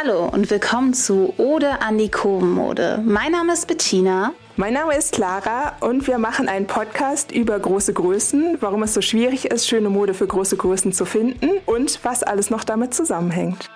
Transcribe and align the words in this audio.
Hallo 0.00 0.28
und 0.28 0.48
willkommen 0.48 0.94
zu 0.94 1.34
Ode 1.38 1.82
an 1.82 1.98
die 1.98 2.08
Kurvenmode. 2.08 3.02
Mein 3.04 3.32
Name 3.32 3.54
ist 3.54 3.66
Bettina. 3.66 4.32
Mein 4.54 4.74
Name 4.74 4.96
ist 4.96 5.12
Clara 5.12 5.76
und 5.80 6.06
wir 6.06 6.18
machen 6.18 6.48
einen 6.48 6.68
Podcast 6.68 7.32
über 7.32 7.58
große 7.58 7.94
Größen, 7.94 8.58
warum 8.60 8.84
es 8.84 8.94
so 8.94 9.00
schwierig 9.00 9.46
ist, 9.46 9.66
schöne 9.66 9.90
Mode 9.90 10.14
für 10.14 10.28
große 10.28 10.56
Größen 10.56 10.92
zu 10.92 11.04
finden 11.04 11.50
und 11.66 11.98
was 12.04 12.22
alles 12.22 12.48
noch 12.48 12.62
damit 12.62 12.94
zusammenhängt. 12.94 13.68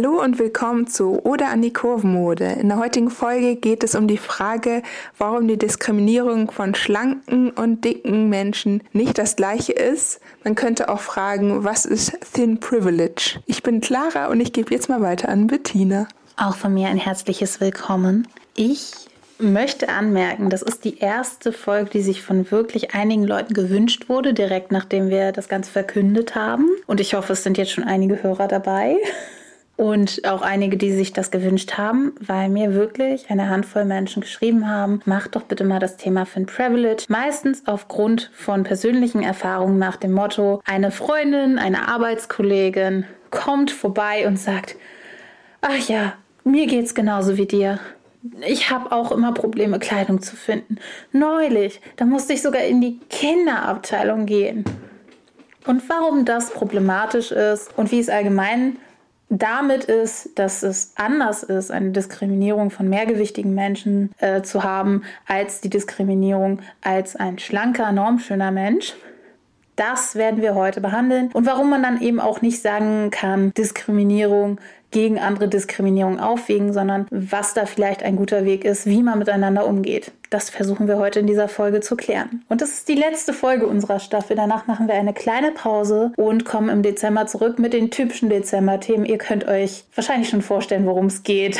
Hallo 0.00 0.22
und 0.22 0.38
willkommen 0.38 0.86
zu 0.86 1.18
Oder 1.24 1.48
an 1.48 1.60
die 1.60 1.72
Kurvenmode. 1.72 2.44
In 2.44 2.68
der 2.68 2.78
heutigen 2.78 3.10
Folge 3.10 3.56
geht 3.56 3.82
es 3.82 3.96
um 3.96 4.06
die 4.06 4.16
Frage, 4.16 4.84
warum 5.18 5.48
die 5.48 5.58
Diskriminierung 5.58 6.52
von 6.52 6.76
schlanken 6.76 7.50
und 7.50 7.84
dicken 7.84 8.28
Menschen 8.28 8.84
nicht 8.92 9.18
das 9.18 9.34
gleiche 9.34 9.72
ist. 9.72 10.20
Man 10.44 10.54
könnte 10.54 10.88
auch 10.88 11.00
fragen, 11.00 11.64
was 11.64 11.84
ist 11.84 12.16
Thin 12.32 12.60
Privilege? 12.60 13.40
Ich 13.46 13.64
bin 13.64 13.80
Clara 13.80 14.28
und 14.28 14.38
ich 14.38 14.52
gebe 14.52 14.72
jetzt 14.72 14.88
mal 14.88 15.02
weiter 15.02 15.30
an 15.30 15.48
Bettina. 15.48 16.06
Auch 16.36 16.54
von 16.54 16.72
mir 16.72 16.86
ein 16.86 16.98
herzliches 16.98 17.60
Willkommen. 17.60 18.28
Ich 18.54 18.92
möchte 19.40 19.88
anmerken, 19.88 20.48
das 20.48 20.62
ist 20.62 20.84
die 20.84 20.98
erste 20.98 21.50
Folge, 21.50 21.90
die 21.90 22.02
sich 22.02 22.22
von 22.22 22.52
wirklich 22.52 22.94
einigen 22.94 23.24
Leuten 23.24 23.52
gewünscht 23.52 24.08
wurde, 24.08 24.32
direkt 24.32 24.70
nachdem 24.70 25.08
wir 25.08 25.32
das 25.32 25.48
Ganze 25.48 25.72
verkündet 25.72 26.36
haben. 26.36 26.68
Und 26.86 27.00
ich 27.00 27.14
hoffe, 27.14 27.32
es 27.32 27.42
sind 27.42 27.58
jetzt 27.58 27.72
schon 27.72 27.82
einige 27.82 28.22
Hörer 28.22 28.46
dabei 28.46 28.96
und 29.78 30.26
auch 30.26 30.42
einige, 30.42 30.76
die 30.76 30.92
sich 30.92 31.12
das 31.12 31.30
gewünscht 31.30 31.78
haben, 31.78 32.12
weil 32.20 32.48
mir 32.48 32.74
wirklich 32.74 33.30
eine 33.30 33.48
Handvoll 33.48 33.84
Menschen 33.84 34.22
geschrieben 34.22 34.68
haben, 34.68 35.00
mach 35.04 35.28
doch 35.28 35.42
bitte 35.42 35.62
mal 35.62 35.78
das 35.78 35.96
Thema 35.96 36.26
Fin 36.26 36.46
Privilege. 36.46 37.04
Meistens 37.08 37.62
aufgrund 37.64 38.32
von 38.34 38.64
persönlichen 38.64 39.22
Erfahrungen 39.22 39.78
nach 39.78 39.94
dem 39.94 40.12
Motto, 40.12 40.60
eine 40.66 40.90
Freundin, 40.90 41.60
eine 41.60 41.86
Arbeitskollegin 41.86 43.04
kommt 43.30 43.70
vorbei 43.70 44.26
und 44.26 44.36
sagt, 44.36 44.74
ach 45.60 45.88
ja, 45.88 46.14
mir 46.42 46.66
geht's 46.66 46.96
genauso 46.96 47.36
wie 47.36 47.46
dir. 47.46 47.78
Ich 48.44 48.70
habe 48.70 48.90
auch 48.90 49.12
immer 49.12 49.32
Probleme, 49.32 49.78
Kleidung 49.78 50.20
zu 50.20 50.34
finden. 50.34 50.78
Neulich, 51.12 51.80
da 51.94 52.04
musste 52.04 52.32
ich 52.32 52.42
sogar 52.42 52.64
in 52.64 52.80
die 52.80 52.98
Kinderabteilung 53.10 54.26
gehen. 54.26 54.64
Und 55.68 55.88
warum 55.88 56.24
das 56.24 56.50
problematisch 56.50 57.30
ist 57.30 57.78
und 57.78 57.92
wie 57.92 58.00
es 58.00 58.08
allgemein 58.08 58.78
damit 59.30 59.84
ist, 59.84 60.38
dass 60.38 60.62
es 60.62 60.92
anders 60.96 61.42
ist, 61.42 61.70
eine 61.70 61.90
Diskriminierung 61.90 62.70
von 62.70 62.88
mehrgewichtigen 62.88 63.54
Menschen 63.54 64.12
äh, 64.18 64.42
zu 64.42 64.64
haben, 64.64 65.02
als 65.26 65.60
die 65.60 65.70
Diskriminierung 65.70 66.60
als 66.82 67.16
ein 67.16 67.38
schlanker, 67.38 67.92
normschöner 67.92 68.50
Mensch. 68.50 68.94
Das 69.76 70.16
werden 70.16 70.42
wir 70.42 70.54
heute 70.54 70.80
behandeln 70.80 71.30
und 71.32 71.46
warum 71.46 71.70
man 71.70 71.82
dann 71.82 72.00
eben 72.00 72.18
auch 72.18 72.42
nicht 72.42 72.62
sagen 72.62 73.10
kann, 73.10 73.52
Diskriminierung 73.54 74.58
gegen 74.90 75.18
andere 75.18 75.48
Diskriminierung 75.48 76.18
aufwiegen, 76.18 76.72
sondern 76.72 77.06
was 77.10 77.54
da 77.54 77.66
vielleicht 77.66 78.02
ein 78.02 78.16
guter 78.16 78.44
Weg 78.44 78.64
ist, 78.64 78.86
wie 78.86 79.02
man 79.02 79.18
miteinander 79.18 79.66
umgeht. 79.66 80.12
Das 80.30 80.50
versuchen 80.50 80.88
wir 80.88 80.98
heute 80.98 81.20
in 81.20 81.26
dieser 81.26 81.48
Folge 81.48 81.80
zu 81.80 81.96
klären. 81.96 82.42
Und 82.48 82.60
das 82.60 82.70
ist 82.70 82.88
die 82.88 82.94
letzte 82.94 83.32
Folge 83.32 83.66
unserer 83.66 84.00
Staffel. 84.00 84.36
Danach 84.36 84.66
machen 84.66 84.88
wir 84.88 84.94
eine 84.94 85.14
kleine 85.14 85.52
Pause 85.52 86.12
und 86.16 86.44
kommen 86.44 86.68
im 86.68 86.82
Dezember 86.82 87.26
zurück 87.26 87.58
mit 87.58 87.72
den 87.72 87.90
typischen 87.90 88.28
Dezember-Themen. 88.28 89.04
Ihr 89.04 89.18
könnt 89.18 89.46
euch 89.46 89.84
wahrscheinlich 89.94 90.28
schon 90.28 90.42
vorstellen, 90.42 90.86
worum 90.86 91.06
es 91.06 91.22
geht. 91.22 91.58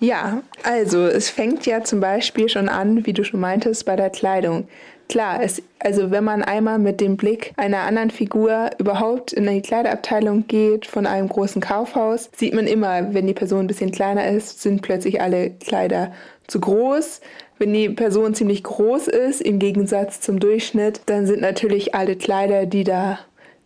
Ja, 0.00 0.42
also 0.64 1.06
es 1.06 1.30
fängt 1.30 1.66
ja 1.66 1.82
zum 1.82 2.00
Beispiel 2.00 2.48
schon 2.48 2.68
an, 2.68 3.06
wie 3.06 3.12
du 3.12 3.24
schon 3.24 3.40
meintest, 3.40 3.86
bei 3.86 3.96
der 3.96 4.10
Kleidung. 4.10 4.68
Klar, 5.08 5.42
es, 5.42 5.62
also 5.78 6.10
wenn 6.10 6.24
man 6.24 6.42
einmal 6.42 6.78
mit 6.78 7.00
dem 7.00 7.16
Blick 7.16 7.52
einer 7.56 7.82
anderen 7.82 8.10
Figur 8.10 8.70
überhaupt 8.78 9.32
in 9.32 9.46
die 9.46 9.60
Kleiderabteilung 9.60 10.46
geht 10.46 10.86
von 10.86 11.06
einem 11.06 11.28
großen 11.28 11.60
Kaufhaus, 11.60 12.30
sieht 12.34 12.54
man 12.54 12.66
immer, 12.66 13.12
wenn 13.12 13.26
die 13.26 13.34
Person 13.34 13.60
ein 13.60 13.66
bisschen 13.66 13.92
kleiner 13.92 14.26
ist, 14.28 14.62
sind 14.62 14.82
plötzlich 14.82 15.20
alle 15.20 15.50
Kleider 15.50 16.12
zu 16.46 16.60
groß. 16.60 17.20
Wenn 17.58 17.72
die 17.72 17.90
Person 17.90 18.34
ziemlich 18.34 18.64
groß 18.64 19.08
ist, 19.08 19.40
im 19.40 19.58
Gegensatz 19.58 20.20
zum 20.20 20.40
Durchschnitt, 20.40 21.02
dann 21.06 21.26
sind 21.26 21.40
natürlich 21.40 21.94
alle 21.94 22.16
Kleider, 22.16 22.66
die 22.66 22.84
da 22.84 23.18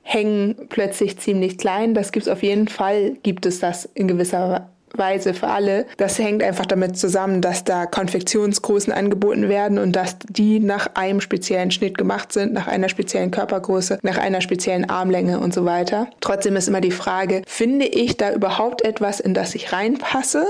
hängen, 0.02 0.56
plötzlich 0.68 1.18
ziemlich 1.18 1.56
klein. 1.58 1.94
Das 1.94 2.12
gibt 2.12 2.26
es 2.26 2.32
auf 2.32 2.42
jeden 2.42 2.68
Fall, 2.68 3.16
gibt 3.22 3.46
es 3.46 3.60
das 3.60 3.88
in 3.94 4.08
gewisser 4.08 4.70
Weise. 4.96 5.34
Für 5.34 5.48
alle. 5.48 5.86
Das 5.96 6.18
hängt 6.18 6.42
einfach 6.42 6.66
damit 6.66 6.96
zusammen, 6.96 7.40
dass 7.40 7.64
da 7.64 7.86
Konfektionsgrößen 7.86 8.92
angeboten 8.92 9.48
werden 9.48 9.78
und 9.78 9.92
dass 9.92 10.16
die 10.28 10.60
nach 10.60 10.88
einem 10.94 11.20
speziellen 11.20 11.70
Schnitt 11.70 11.98
gemacht 11.98 12.32
sind, 12.32 12.52
nach 12.52 12.66
einer 12.68 12.88
speziellen 12.88 13.30
Körpergröße, 13.30 13.98
nach 14.02 14.18
einer 14.18 14.40
speziellen 14.40 14.88
Armlänge 14.88 15.40
und 15.40 15.52
so 15.54 15.64
weiter. 15.64 16.08
Trotzdem 16.20 16.56
ist 16.56 16.68
immer 16.68 16.80
die 16.80 16.90
Frage, 16.90 17.42
finde 17.46 17.86
ich 17.86 18.16
da 18.16 18.32
überhaupt 18.32 18.82
etwas, 18.82 19.20
in 19.20 19.34
das 19.34 19.54
ich 19.54 19.72
reinpasse? 19.72 20.46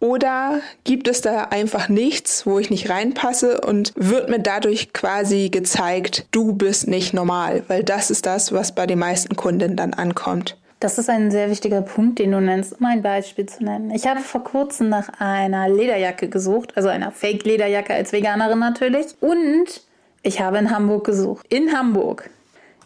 Oder 0.00 0.60
gibt 0.84 1.08
es 1.08 1.20
da 1.20 1.48
einfach 1.50 1.90
nichts, 1.90 2.46
wo 2.46 2.58
ich 2.58 2.70
nicht 2.70 2.88
reinpasse 2.88 3.60
und 3.60 3.92
wird 3.96 4.30
mir 4.30 4.40
dadurch 4.40 4.94
quasi 4.94 5.50
gezeigt, 5.50 6.24
du 6.30 6.54
bist 6.54 6.88
nicht 6.88 7.12
normal? 7.12 7.64
Weil 7.68 7.84
das 7.84 8.10
ist 8.10 8.24
das, 8.24 8.52
was 8.52 8.74
bei 8.74 8.86
den 8.86 8.98
meisten 8.98 9.36
Kunden 9.36 9.76
dann 9.76 9.92
ankommt. 9.92 10.56
Das 10.80 10.96
ist 10.96 11.10
ein 11.10 11.30
sehr 11.30 11.50
wichtiger 11.50 11.82
Punkt, 11.82 12.18
den 12.18 12.32
du 12.32 12.40
nennst, 12.40 12.80
um 12.80 12.86
ein 12.86 13.02
Beispiel 13.02 13.44
zu 13.44 13.62
nennen. 13.62 13.90
Ich 13.90 14.06
habe 14.06 14.20
vor 14.20 14.42
kurzem 14.42 14.88
nach 14.88 15.10
einer 15.20 15.68
Lederjacke 15.68 16.30
gesucht, 16.30 16.74
also 16.74 16.88
einer 16.88 17.12
Fake-Lederjacke 17.12 17.92
als 17.92 18.12
Veganerin 18.12 18.58
natürlich. 18.58 19.08
Und 19.20 19.82
ich 20.22 20.40
habe 20.40 20.56
in 20.56 20.70
Hamburg 20.70 21.04
gesucht. 21.04 21.44
In 21.50 21.76
Hamburg. 21.76 22.30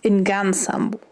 In 0.02 0.24
ganz 0.24 0.68
Hamburg. 0.68 1.02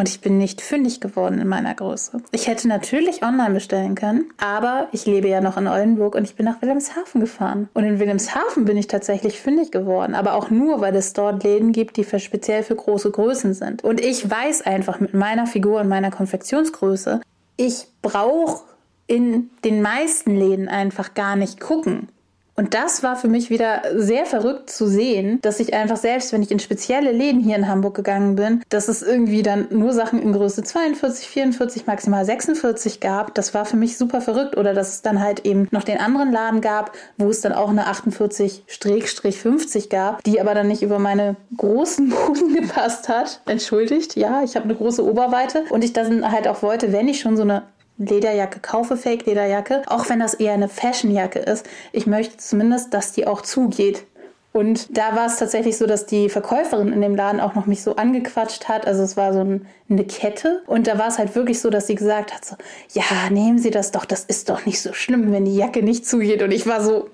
Und 0.00 0.08
ich 0.08 0.22
bin 0.22 0.38
nicht 0.38 0.62
fündig 0.62 1.02
geworden 1.02 1.38
in 1.42 1.46
meiner 1.46 1.74
Größe. 1.74 2.22
Ich 2.32 2.46
hätte 2.46 2.68
natürlich 2.68 3.22
online 3.22 3.52
bestellen 3.52 3.94
können, 3.94 4.30
aber 4.38 4.88
ich 4.92 5.04
lebe 5.04 5.28
ja 5.28 5.42
noch 5.42 5.58
in 5.58 5.68
Oldenburg 5.68 6.14
und 6.14 6.24
ich 6.24 6.36
bin 6.36 6.46
nach 6.46 6.62
Wilhelmshaven 6.62 7.20
gefahren. 7.20 7.68
Und 7.74 7.84
in 7.84 7.98
Wilhelmshaven 7.98 8.64
bin 8.64 8.78
ich 8.78 8.86
tatsächlich 8.86 9.38
fündig 9.38 9.70
geworden, 9.70 10.14
aber 10.14 10.36
auch 10.36 10.48
nur, 10.48 10.80
weil 10.80 10.96
es 10.96 11.12
dort 11.12 11.44
Läden 11.44 11.72
gibt, 11.72 11.98
die 11.98 12.04
für 12.04 12.18
speziell 12.18 12.62
für 12.62 12.76
große 12.76 13.10
Größen 13.10 13.52
sind. 13.52 13.84
Und 13.84 14.00
ich 14.00 14.30
weiß 14.30 14.62
einfach 14.62 15.00
mit 15.00 15.12
meiner 15.12 15.46
Figur 15.46 15.82
und 15.82 15.88
meiner 15.88 16.10
Konfektionsgröße, 16.10 17.20
ich 17.58 17.86
brauche 18.00 18.62
in 19.06 19.50
den 19.64 19.82
meisten 19.82 20.34
Läden 20.34 20.68
einfach 20.68 21.12
gar 21.12 21.36
nicht 21.36 21.60
gucken. 21.60 22.08
Und 22.56 22.74
das 22.74 23.02
war 23.02 23.16
für 23.16 23.28
mich 23.28 23.50
wieder 23.50 23.82
sehr 23.96 24.26
verrückt 24.26 24.70
zu 24.70 24.86
sehen, 24.86 25.40
dass 25.42 25.60
ich 25.60 25.74
einfach 25.74 25.96
selbst, 25.96 26.32
wenn 26.32 26.42
ich 26.42 26.50
in 26.50 26.58
spezielle 26.58 27.12
Läden 27.12 27.40
hier 27.40 27.56
in 27.56 27.68
Hamburg 27.68 27.94
gegangen 27.94 28.36
bin, 28.36 28.62
dass 28.68 28.88
es 28.88 29.02
irgendwie 29.02 29.42
dann 29.42 29.68
nur 29.70 29.92
Sachen 29.92 30.20
in 30.20 30.32
Größe 30.32 30.62
42, 30.62 31.28
44, 31.28 31.86
maximal 31.86 32.24
46 32.24 33.00
gab. 33.00 33.34
Das 33.34 33.54
war 33.54 33.64
für 33.64 33.76
mich 33.76 33.96
super 33.96 34.20
verrückt. 34.20 34.56
Oder 34.56 34.74
dass 34.74 34.90
es 34.90 35.02
dann 35.02 35.20
halt 35.20 35.46
eben 35.46 35.68
noch 35.70 35.84
den 35.84 35.98
anderen 35.98 36.32
Laden 36.32 36.60
gab, 36.60 36.92
wo 37.16 37.30
es 37.30 37.40
dann 37.40 37.52
auch 37.52 37.70
eine 37.70 37.86
48-50 37.86 39.88
gab, 39.88 40.24
die 40.24 40.40
aber 40.40 40.54
dann 40.54 40.68
nicht 40.68 40.82
über 40.82 40.98
meine 40.98 41.36
großen 41.56 42.12
Hosen 42.28 42.54
gepasst 42.54 43.08
hat. 43.08 43.40
Entschuldigt, 43.46 44.16
ja, 44.16 44.42
ich 44.42 44.56
habe 44.56 44.64
eine 44.64 44.74
große 44.74 45.04
Oberweite 45.04 45.64
und 45.70 45.84
ich 45.84 45.92
dann 45.92 46.30
halt 46.30 46.48
auch 46.48 46.62
wollte, 46.62 46.92
wenn 46.92 47.08
ich 47.08 47.20
schon 47.20 47.36
so 47.36 47.42
eine 47.42 47.62
Lederjacke 48.00 48.60
kaufe, 48.60 48.96
Fake-Lederjacke, 48.96 49.82
auch 49.86 50.08
wenn 50.08 50.20
das 50.20 50.34
eher 50.34 50.54
eine 50.54 50.68
Fashionjacke 50.68 51.38
ist, 51.38 51.66
ich 51.92 52.06
möchte 52.06 52.38
zumindest, 52.38 52.94
dass 52.94 53.12
die 53.12 53.26
auch 53.26 53.42
zugeht. 53.42 54.04
Und 54.52 54.96
da 54.96 55.14
war 55.14 55.26
es 55.26 55.36
tatsächlich 55.36 55.76
so, 55.76 55.86
dass 55.86 56.06
die 56.06 56.28
Verkäuferin 56.28 56.92
in 56.92 57.00
dem 57.02 57.14
Laden 57.14 57.40
auch 57.40 57.54
noch 57.54 57.66
mich 57.66 57.84
so 57.84 57.94
angequatscht 57.94 58.68
hat. 58.68 58.84
Also 58.84 59.04
es 59.04 59.16
war 59.16 59.32
so 59.32 59.40
ein, 59.40 59.66
eine 59.88 60.04
Kette. 60.04 60.62
Und 60.66 60.88
da 60.88 60.98
war 60.98 61.06
es 61.06 61.18
halt 61.18 61.36
wirklich 61.36 61.60
so, 61.60 61.70
dass 61.70 61.86
sie 61.86 61.94
gesagt 61.94 62.34
hat, 62.34 62.44
so, 62.44 62.56
ja, 62.92 63.30
nehmen 63.30 63.58
Sie 63.58 63.70
das 63.70 63.92
doch, 63.92 64.04
das 64.04 64.24
ist 64.24 64.48
doch 64.50 64.66
nicht 64.66 64.80
so 64.80 64.92
schlimm, 64.92 65.30
wenn 65.30 65.44
die 65.44 65.54
Jacke 65.54 65.84
nicht 65.84 66.04
zugeht. 66.04 66.42
Und 66.42 66.50
ich 66.50 66.66
war 66.66 66.82
so, 66.82 67.10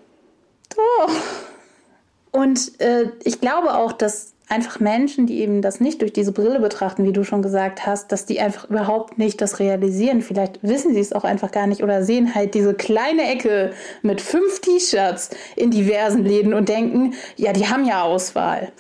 oh. 0.79 1.11
Und 2.33 2.81
äh, 2.81 3.11
ich 3.23 3.41
glaube 3.41 3.75
auch, 3.75 3.93
dass 3.93 4.33
einfach 4.49 4.79
Menschen, 4.79 5.27
die 5.27 5.41
eben 5.41 5.61
das 5.61 5.81
nicht 5.81 6.01
durch 6.03 6.13
diese 6.13 6.33
Brille 6.33 6.61
betrachten, 6.61 7.05
wie 7.05 7.13
du 7.13 7.25
schon 7.25 7.43
gesagt 7.43 7.85
hast, 7.87 8.13
dass 8.13 8.27
die 8.27 8.41
einfach 8.41 8.71
überhaupt 8.71 9.19
nicht 9.19 9.41
das 9.41 9.59
realisieren. 9.59 10.23
Vielleicht 10.23 10.63
wissen 10.63 10.95
sie 10.95 11.01
es 11.01 11.13
auch 11.13 11.25
einfach 11.25 11.51
gar 11.51 11.67
nicht 11.67 11.83
oder 11.83 12.05
sehen 12.05 12.35
halt 12.35 12.55
diese 12.55 12.75
kleine 12.75 13.31
Ecke 13.31 13.73
mit 14.03 14.21
fünf 14.21 14.61
T-Shirts 14.61 15.31
in 15.57 15.71
diversen 15.71 16.25
Läden 16.25 16.55
und 16.55 16.69
denken, 16.69 17.15
ja, 17.37 17.53
die 17.53 17.67
haben 17.67 17.85
ja 17.85 18.03
Auswahl. 18.03 18.73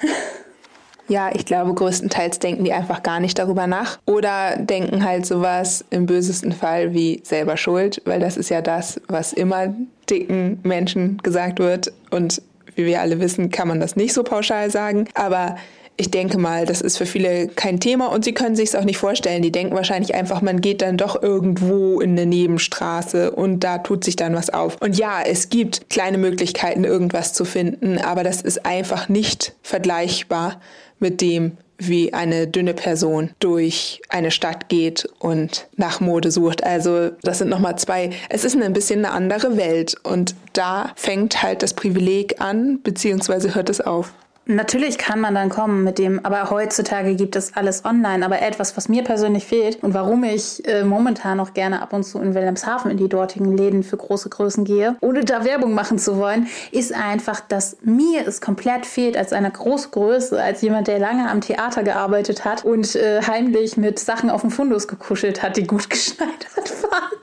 Ja, 1.08 1.30
ich 1.32 1.46
glaube, 1.46 1.72
größtenteils 1.72 2.40
denken 2.40 2.64
die 2.64 2.72
einfach 2.72 3.02
gar 3.02 3.20
nicht 3.20 3.38
darüber 3.38 3.68
nach 3.68 3.98
oder 4.06 4.56
denken 4.56 5.04
halt 5.04 5.24
sowas 5.24 5.84
im 5.90 6.06
bösesten 6.06 6.50
Fall 6.50 6.94
wie 6.94 7.20
selber 7.24 7.56
schuld, 7.56 8.02
weil 8.04 8.18
das 8.18 8.36
ist 8.36 8.48
ja 8.48 8.60
das, 8.60 9.00
was 9.06 9.32
immer 9.32 9.72
dicken 10.10 10.58
Menschen 10.64 11.18
gesagt 11.22 11.60
wird 11.60 11.92
und 12.10 12.42
wie 12.76 12.86
wir 12.86 13.00
alle 13.00 13.20
wissen, 13.20 13.50
kann 13.50 13.68
man 13.68 13.80
das 13.80 13.96
nicht 13.96 14.12
so 14.12 14.22
pauschal 14.22 14.70
sagen. 14.70 15.08
Aber 15.14 15.56
ich 15.98 16.10
denke 16.10 16.36
mal, 16.36 16.66
das 16.66 16.82
ist 16.82 16.98
für 16.98 17.06
viele 17.06 17.48
kein 17.48 17.80
Thema 17.80 18.12
und 18.12 18.24
sie 18.24 18.34
können 18.34 18.54
sich 18.54 18.68
es 18.68 18.74
auch 18.74 18.84
nicht 18.84 18.98
vorstellen. 18.98 19.42
Die 19.42 19.50
denken 19.50 19.74
wahrscheinlich 19.74 20.14
einfach, 20.14 20.42
man 20.42 20.60
geht 20.60 20.82
dann 20.82 20.98
doch 20.98 21.22
irgendwo 21.22 22.00
in 22.00 22.10
eine 22.10 22.26
Nebenstraße 22.26 23.30
und 23.30 23.60
da 23.60 23.78
tut 23.78 24.04
sich 24.04 24.16
dann 24.16 24.34
was 24.34 24.50
auf. 24.50 24.76
Und 24.80 24.98
ja, 24.98 25.22
es 25.24 25.48
gibt 25.48 25.88
kleine 25.88 26.18
Möglichkeiten, 26.18 26.84
irgendwas 26.84 27.32
zu 27.32 27.44
finden, 27.44 27.98
aber 27.98 28.24
das 28.24 28.42
ist 28.42 28.66
einfach 28.66 29.08
nicht 29.08 29.54
vergleichbar 29.62 30.60
mit 30.98 31.20
dem, 31.20 31.56
wie 31.78 32.12
eine 32.12 32.46
dünne 32.46 32.74
Person 32.74 33.30
durch 33.40 34.00
eine 34.08 34.30
Stadt 34.30 34.68
geht 34.68 35.08
und 35.18 35.68
nach 35.76 36.00
Mode 36.00 36.30
sucht. 36.30 36.64
Also 36.64 37.10
das 37.22 37.38
sind 37.38 37.48
nochmal 37.48 37.78
zwei, 37.78 38.10
es 38.28 38.44
ist 38.44 38.56
ein 38.60 38.72
bisschen 38.72 39.04
eine 39.04 39.14
andere 39.14 39.56
Welt 39.56 39.96
und 40.02 40.34
da 40.52 40.92
fängt 40.96 41.42
halt 41.42 41.62
das 41.62 41.74
Privileg 41.74 42.40
an, 42.40 42.80
beziehungsweise 42.82 43.54
hört 43.54 43.68
es 43.68 43.80
auf. 43.80 44.12
Natürlich 44.48 44.96
kann 44.96 45.18
man 45.18 45.34
dann 45.34 45.48
kommen 45.48 45.82
mit 45.82 45.98
dem, 45.98 46.24
aber 46.24 46.50
heutzutage 46.50 47.16
gibt 47.16 47.34
es 47.34 47.56
alles 47.56 47.84
online. 47.84 48.24
Aber 48.24 48.40
etwas, 48.40 48.76
was 48.76 48.88
mir 48.88 49.02
persönlich 49.02 49.44
fehlt 49.44 49.82
und 49.82 49.92
warum 49.92 50.22
ich 50.22 50.64
äh, 50.68 50.84
momentan 50.84 51.38
noch 51.38 51.52
gerne 51.52 51.82
ab 51.82 51.92
und 51.92 52.04
zu 52.04 52.20
in 52.20 52.32
Wilhelmshaven 52.32 52.92
in 52.92 52.96
die 52.96 53.08
dortigen 53.08 53.56
Läden 53.56 53.82
für 53.82 53.96
große 53.96 54.28
Größen 54.28 54.64
gehe, 54.64 54.96
ohne 55.00 55.24
da 55.24 55.44
Werbung 55.44 55.74
machen 55.74 55.98
zu 55.98 56.16
wollen, 56.18 56.46
ist 56.70 56.94
einfach, 56.94 57.40
dass 57.40 57.78
mir 57.82 58.24
es 58.24 58.40
komplett 58.40 58.86
fehlt 58.86 59.16
als 59.16 59.32
eine 59.32 59.50
große 59.50 59.88
Größe, 59.88 60.40
als 60.40 60.62
jemand, 60.62 60.86
der 60.86 61.00
lange 61.00 61.28
am 61.28 61.40
Theater 61.40 61.82
gearbeitet 61.82 62.44
hat 62.44 62.64
und 62.64 62.94
äh, 62.94 63.22
heimlich 63.22 63.76
mit 63.76 63.98
Sachen 63.98 64.30
auf 64.30 64.42
dem 64.42 64.52
Fundus 64.52 64.86
gekuschelt 64.86 65.42
hat, 65.42 65.56
die 65.56 65.66
gut 65.66 65.90
geschneidert 65.90 66.82
waren. 66.84 67.18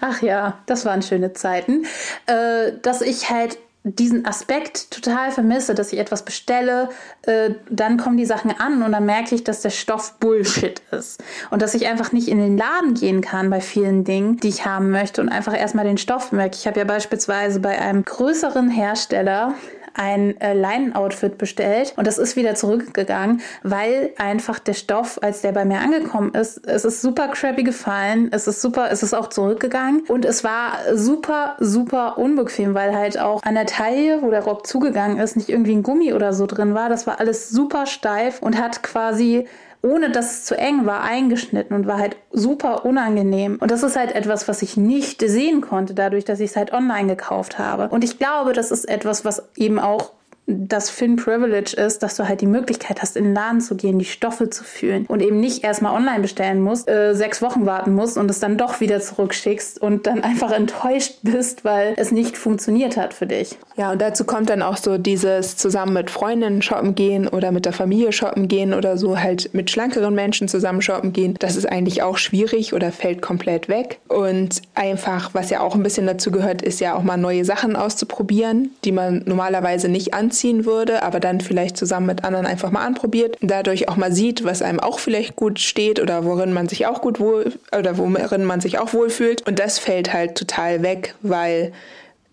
Ach 0.00 0.20
ja, 0.20 0.58
das 0.66 0.84
waren 0.84 1.02
schöne 1.02 1.32
Zeiten. 1.32 1.86
Äh, 2.26 2.72
dass 2.82 3.02
ich 3.02 3.30
halt 3.30 3.56
diesen 3.84 4.24
Aspekt 4.26 4.92
total 4.92 5.32
vermisse, 5.32 5.74
dass 5.74 5.92
ich 5.92 5.98
etwas 5.98 6.24
bestelle, 6.24 6.88
äh, 7.22 7.50
dann 7.68 7.96
kommen 7.96 8.16
die 8.16 8.26
Sachen 8.26 8.52
an 8.52 8.82
und 8.82 8.92
dann 8.92 9.04
merke 9.04 9.34
ich, 9.34 9.42
dass 9.42 9.62
der 9.62 9.70
Stoff 9.70 10.18
Bullshit 10.20 10.80
ist 10.92 11.22
und 11.50 11.62
dass 11.62 11.74
ich 11.74 11.88
einfach 11.88 12.12
nicht 12.12 12.28
in 12.28 12.38
den 12.38 12.56
Laden 12.56 12.94
gehen 12.94 13.22
kann 13.22 13.50
bei 13.50 13.60
vielen 13.60 14.04
Dingen, 14.04 14.36
die 14.36 14.48
ich 14.48 14.64
haben 14.66 14.90
möchte 14.90 15.20
und 15.20 15.28
einfach 15.28 15.58
erstmal 15.58 15.84
den 15.84 15.98
Stoff 15.98 16.30
merke. 16.30 16.56
Ich 16.56 16.66
habe 16.66 16.78
ja 16.78 16.84
beispielsweise 16.84 17.58
bei 17.58 17.78
einem 17.80 18.04
größeren 18.04 18.70
Hersteller 18.70 19.54
ein 19.94 20.40
äh, 20.40 20.54
Leinen-Outfit 20.54 21.38
bestellt 21.38 21.94
und 21.96 22.06
das 22.06 22.18
ist 22.18 22.36
wieder 22.36 22.54
zurückgegangen, 22.54 23.40
weil 23.62 24.10
einfach 24.18 24.58
der 24.58 24.74
Stoff, 24.74 25.18
als 25.22 25.42
der 25.42 25.52
bei 25.52 25.64
mir 25.64 25.80
angekommen 25.80 26.34
ist, 26.34 26.66
es 26.66 26.84
ist 26.84 27.02
super 27.02 27.28
crappy 27.28 27.62
gefallen, 27.62 28.28
es 28.32 28.46
ist 28.46 28.60
super, 28.62 28.90
es 28.90 29.02
ist 29.02 29.14
auch 29.14 29.28
zurückgegangen 29.28 30.02
und 30.08 30.24
es 30.24 30.44
war 30.44 30.78
super, 30.94 31.56
super 31.58 32.18
unbequem, 32.18 32.74
weil 32.74 32.96
halt 32.96 33.18
auch 33.18 33.42
an 33.42 33.54
der 33.54 33.66
Taille, 33.66 34.22
wo 34.22 34.30
der 34.30 34.44
Rock 34.44 34.66
zugegangen 34.66 35.18
ist, 35.18 35.36
nicht 35.36 35.48
irgendwie 35.48 35.74
ein 35.74 35.82
Gummi 35.82 36.12
oder 36.12 36.32
so 36.32 36.46
drin 36.46 36.74
war. 36.74 36.88
Das 36.88 37.06
war 37.06 37.20
alles 37.20 37.50
super 37.50 37.86
steif 37.86 38.40
und 38.42 38.58
hat 38.58 38.82
quasi 38.82 39.46
ohne 39.82 40.10
dass 40.10 40.32
es 40.32 40.44
zu 40.44 40.56
eng 40.56 40.86
war, 40.86 41.02
eingeschnitten 41.02 41.74
und 41.74 41.86
war 41.86 41.98
halt 41.98 42.16
super 42.30 42.84
unangenehm. 42.84 43.58
Und 43.60 43.70
das 43.70 43.82
ist 43.82 43.96
halt 43.96 44.14
etwas, 44.14 44.46
was 44.48 44.62
ich 44.62 44.76
nicht 44.76 45.20
sehen 45.20 45.60
konnte, 45.60 45.92
dadurch, 45.94 46.24
dass 46.24 46.40
ich 46.40 46.50
es 46.50 46.56
halt 46.56 46.72
online 46.72 47.08
gekauft 47.08 47.58
habe. 47.58 47.88
Und 47.88 48.04
ich 48.04 48.18
glaube, 48.18 48.52
das 48.52 48.70
ist 48.70 48.88
etwas, 48.88 49.24
was 49.24 49.48
eben 49.56 49.78
auch 49.78 50.12
das 50.56 50.90
Fin 50.90 51.16
Privilege 51.16 51.74
ist, 51.76 52.02
dass 52.02 52.16
du 52.16 52.28
halt 52.28 52.40
die 52.40 52.46
Möglichkeit 52.46 53.02
hast, 53.02 53.16
in 53.16 53.24
den 53.24 53.34
Laden 53.34 53.60
zu 53.60 53.76
gehen, 53.76 53.98
die 53.98 54.04
Stoffe 54.04 54.50
zu 54.50 54.64
fühlen 54.64 55.06
und 55.06 55.22
eben 55.22 55.40
nicht 55.40 55.64
erstmal 55.64 55.94
online 55.94 56.20
bestellen 56.20 56.60
musst, 56.60 56.88
äh, 56.88 57.14
sechs 57.14 57.42
Wochen 57.42 57.66
warten 57.66 57.94
musst 57.94 58.16
und 58.16 58.30
es 58.30 58.40
dann 58.40 58.56
doch 58.58 58.80
wieder 58.80 59.00
zurückschickst 59.00 59.80
und 59.80 60.06
dann 60.06 60.22
einfach 60.22 60.52
enttäuscht 60.52 61.18
bist, 61.22 61.64
weil 61.64 61.94
es 61.96 62.12
nicht 62.12 62.36
funktioniert 62.36 62.96
hat 62.96 63.14
für 63.14 63.26
dich. 63.26 63.56
Ja, 63.76 63.92
und 63.92 64.02
dazu 64.02 64.24
kommt 64.24 64.50
dann 64.50 64.62
auch 64.62 64.76
so 64.76 64.98
dieses 64.98 65.56
zusammen 65.56 65.94
mit 65.94 66.10
Freundinnen 66.10 66.62
shoppen 66.62 66.94
gehen 66.94 67.28
oder 67.28 67.52
mit 67.52 67.64
der 67.64 67.72
Familie 67.72 68.12
shoppen 68.12 68.48
gehen 68.48 68.74
oder 68.74 68.98
so 68.98 69.18
halt 69.18 69.54
mit 69.54 69.70
schlankeren 69.70 70.14
Menschen 70.14 70.48
zusammen 70.48 70.82
shoppen 70.82 71.12
gehen. 71.12 71.34
Das 71.38 71.56
ist 71.56 71.66
eigentlich 71.66 72.02
auch 72.02 72.18
schwierig 72.18 72.74
oder 72.74 72.92
fällt 72.92 73.22
komplett 73.22 73.68
weg. 73.68 73.98
Und 74.08 74.62
einfach, 74.74 75.30
was 75.32 75.50
ja 75.50 75.60
auch 75.60 75.74
ein 75.74 75.82
bisschen 75.82 76.06
dazu 76.06 76.30
gehört, 76.30 76.62
ist 76.62 76.80
ja 76.80 76.94
auch 76.94 77.02
mal 77.02 77.16
neue 77.16 77.44
Sachen 77.44 77.76
auszuprobieren, 77.76 78.70
die 78.84 78.92
man 78.92 79.22
normalerweise 79.26 79.88
nicht 79.88 80.14
anzieht 80.14 80.41
anziehen 80.42 80.64
würde, 80.64 81.02
aber 81.04 81.20
dann 81.20 81.40
vielleicht 81.40 81.76
zusammen 81.76 82.06
mit 82.06 82.24
anderen 82.24 82.46
einfach 82.46 82.72
mal 82.72 82.84
anprobiert, 82.84 83.38
dadurch 83.40 83.88
auch 83.88 83.96
mal 83.96 84.12
sieht, 84.12 84.44
was 84.44 84.60
einem 84.60 84.80
auch 84.80 84.98
vielleicht 84.98 85.36
gut 85.36 85.60
steht 85.60 86.00
oder 86.00 86.24
worin 86.24 86.52
man 86.52 86.68
sich 86.68 86.86
auch 86.86 87.00
gut 87.00 87.20
wohl 87.20 87.52
oder 87.76 87.96
worin 87.96 88.44
man 88.44 88.60
sich 88.60 88.78
auch 88.78 88.92
wohlfühlt. 88.92 89.46
Und 89.46 89.60
das 89.60 89.78
fällt 89.78 90.12
halt 90.12 90.36
total 90.36 90.82
weg, 90.82 91.14
weil 91.22 91.72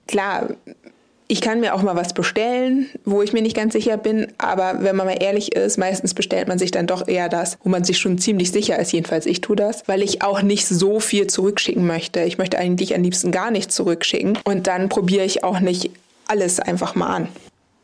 klar, 0.07 0.47
ich 1.27 1.41
kann 1.41 1.59
mir 1.59 1.75
auch 1.75 1.83
mal 1.83 1.95
was 1.95 2.13
bestellen, 2.15 2.87
wo 3.05 3.21
ich 3.21 3.31
mir 3.31 3.43
nicht 3.43 3.55
ganz 3.55 3.73
sicher 3.73 3.97
bin, 3.97 4.33
aber 4.39 4.77
wenn 4.79 4.95
man 4.95 5.05
mal 5.05 5.21
ehrlich 5.21 5.55
ist, 5.55 5.77
meistens 5.77 6.15
bestellt 6.15 6.47
man 6.47 6.57
sich 6.57 6.71
dann 6.71 6.87
doch 6.87 7.07
eher 7.07 7.29
das, 7.29 7.59
wo 7.63 7.69
man 7.69 7.83
sich 7.83 7.99
schon 7.99 8.17
ziemlich 8.17 8.51
sicher 8.51 8.79
ist, 8.79 8.91
jedenfalls 8.91 9.27
ich 9.27 9.39
tue 9.39 9.55
das, 9.55 9.87
weil 9.87 10.01
ich 10.01 10.23
auch 10.23 10.41
nicht 10.41 10.67
so 10.67 10.99
viel 10.99 11.27
zurückschicken 11.27 11.85
möchte. 11.85 12.21
Ich 12.21 12.39
möchte 12.39 12.57
eigentlich 12.57 12.95
am 12.95 13.03
liebsten 13.03 13.31
gar 13.31 13.51
nichts 13.51 13.75
zurückschicken 13.75 14.39
und 14.45 14.65
dann 14.65 14.89
probiere 14.89 15.25
ich 15.25 15.43
auch 15.43 15.59
nicht 15.59 15.91
alles 16.25 16.59
einfach 16.59 16.95
mal 16.95 17.07
an. 17.07 17.27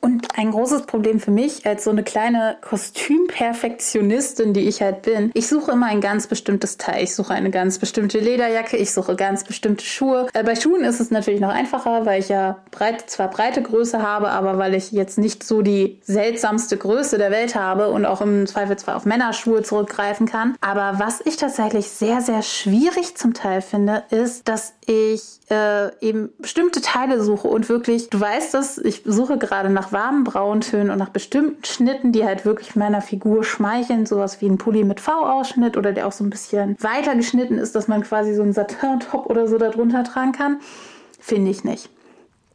Und 0.05 0.27
ein 0.37 0.51
großes 0.51 0.83
Problem 0.83 1.19
für 1.19 1.31
mich 1.31 1.65
als 1.65 1.83
so 1.83 1.89
eine 1.89 2.03
kleine 2.03 2.57
Kostümperfektionistin, 2.61 4.53
die 4.53 4.67
ich 4.67 4.83
halt 4.83 5.01
bin, 5.01 5.31
ich 5.33 5.47
suche 5.47 5.71
immer 5.71 5.87
ein 5.87 5.99
ganz 5.99 6.27
bestimmtes 6.27 6.77
Teil. 6.77 7.03
Ich 7.03 7.15
suche 7.15 7.33
eine 7.33 7.49
ganz 7.49 7.79
bestimmte 7.79 8.19
Lederjacke, 8.19 8.77
ich 8.77 8.93
suche 8.93 9.15
ganz 9.15 9.43
bestimmte 9.43 9.83
Schuhe. 9.83 10.27
Äh, 10.33 10.43
bei 10.43 10.55
Schuhen 10.55 10.83
ist 10.83 10.99
es 10.99 11.09
natürlich 11.09 11.41
noch 11.41 11.49
einfacher, 11.49 12.05
weil 12.05 12.19
ich 12.19 12.29
ja 12.29 12.59
breit, 12.69 13.09
zwar 13.09 13.31
breite 13.31 13.63
Größe 13.63 13.99
habe, 13.99 14.29
aber 14.29 14.59
weil 14.59 14.75
ich 14.75 14.91
jetzt 14.91 15.17
nicht 15.17 15.43
so 15.43 15.63
die 15.63 15.99
seltsamste 16.03 16.77
Größe 16.77 17.17
der 17.17 17.31
Welt 17.31 17.55
habe 17.55 17.89
und 17.89 18.05
auch 18.05 18.21
im 18.21 18.45
Zweifelsfall 18.45 18.93
auf 18.93 19.05
Männerschuhe 19.05 19.63
zurückgreifen 19.63 20.27
kann. 20.27 20.55
Aber 20.61 20.99
was 20.99 21.19
ich 21.25 21.37
tatsächlich 21.37 21.89
sehr, 21.89 22.21
sehr 22.21 22.43
schwierig 22.43 23.17
zum 23.17 23.33
Teil 23.33 23.61
finde, 23.63 24.03
ist, 24.11 24.47
dass 24.47 24.73
ich 24.85 25.39
äh, 25.49 25.89
eben 25.99 26.29
bestimmte 26.37 26.81
Teile 26.81 27.23
suche 27.23 27.47
und 27.47 27.69
wirklich, 27.69 28.09
du 28.11 28.19
weißt 28.19 28.53
das, 28.53 28.77
ich 28.77 29.01
suche 29.05 29.39
gerade 29.39 29.69
nach 29.69 29.91
warmen 29.95 30.25
Brauntönen 30.25 30.91
und 30.91 30.99
nach 30.99 31.09
bestimmten 31.09 31.63
Schnitten, 31.63 32.11
die 32.11 32.25
halt 32.25 32.45
wirklich 32.45 32.75
meiner 32.75 33.01
Figur 33.01 33.45
schmeicheln, 33.45 34.05
sowas 34.05 34.41
wie 34.41 34.47
ein 34.47 34.57
Pulli 34.57 34.83
mit 34.83 34.99
V-Ausschnitt 34.99 35.77
oder 35.77 35.93
der 35.93 36.05
auch 36.05 36.11
so 36.11 36.23
ein 36.23 36.29
bisschen 36.29 36.75
weiter 36.81 37.15
geschnitten 37.15 37.57
ist, 37.57 37.73
dass 37.75 37.87
man 37.87 38.03
quasi 38.03 38.35
so 38.35 38.43
einen 38.43 38.51
Satin-Top 38.51 39.27
oder 39.27 39.47
so 39.47 39.57
darunter 39.57 40.03
tragen 40.03 40.33
kann, 40.33 40.59
finde 41.19 41.49
ich 41.49 41.63
nicht. 41.63 41.89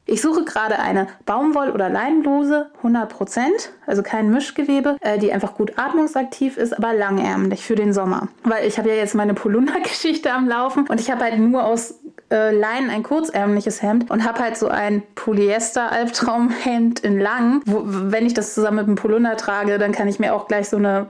Ich 0.04 0.20
suche 0.20 0.44
gerade 0.44 0.78
eine 0.80 1.06
Baumwoll- 1.24 1.70
oder 1.70 1.88
Leinenbluse, 1.88 2.70
100%, 2.82 3.70
also 3.86 4.02
kein 4.02 4.30
Mischgewebe, 4.30 4.96
äh, 5.00 5.18
die 5.18 5.32
einfach 5.32 5.54
gut 5.54 5.78
atmungsaktiv 5.78 6.56
ist, 6.56 6.76
aber 6.76 6.92
langärmlich 6.92 7.64
für 7.64 7.76
den 7.76 7.92
Sommer. 7.92 8.28
Weil 8.42 8.66
ich 8.66 8.76
habe 8.76 8.88
ja 8.88 8.96
jetzt 8.96 9.14
meine 9.14 9.34
Polunder-Geschichte 9.34 10.32
am 10.32 10.48
Laufen 10.48 10.86
und 10.88 11.00
ich 11.00 11.10
habe 11.10 11.24
halt 11.24 11.38
nur 11.38 11.64
aus 11.64 11.94
äh, 12.30 12.54
Leinen 12.54 12.90
ein 12.90 13.02
kurzärmliches 13.02 13.82
Hemd 13.82 14.10
und 14.10 14.24
habe 14.24 14.40
halt 14.40 14.56
so 14.56 14.68
ein 14.68 15.02
Polyester-Albtraumhemd 15.14 17.00
in 17.00 17.18
lang. 17.18 17.62
Wo, 17.66 17.82
wenn 17.84 18.26
ich 18.26 18.34
das 18.34 18.54
zusammen 18.54 18.76
mit 18.76 18.86
einem 18.86 18.96
Polunder 18.96 19.36
trage, 19.36 19.78
dann 19.78 19.92
kann 19.92 20.08
ich 20.08 20.18
mir 20.18 20.34
auch 20.34 20.48
gleich 20.48 20.68
so 20.68 20.76
eine 20.76 21.06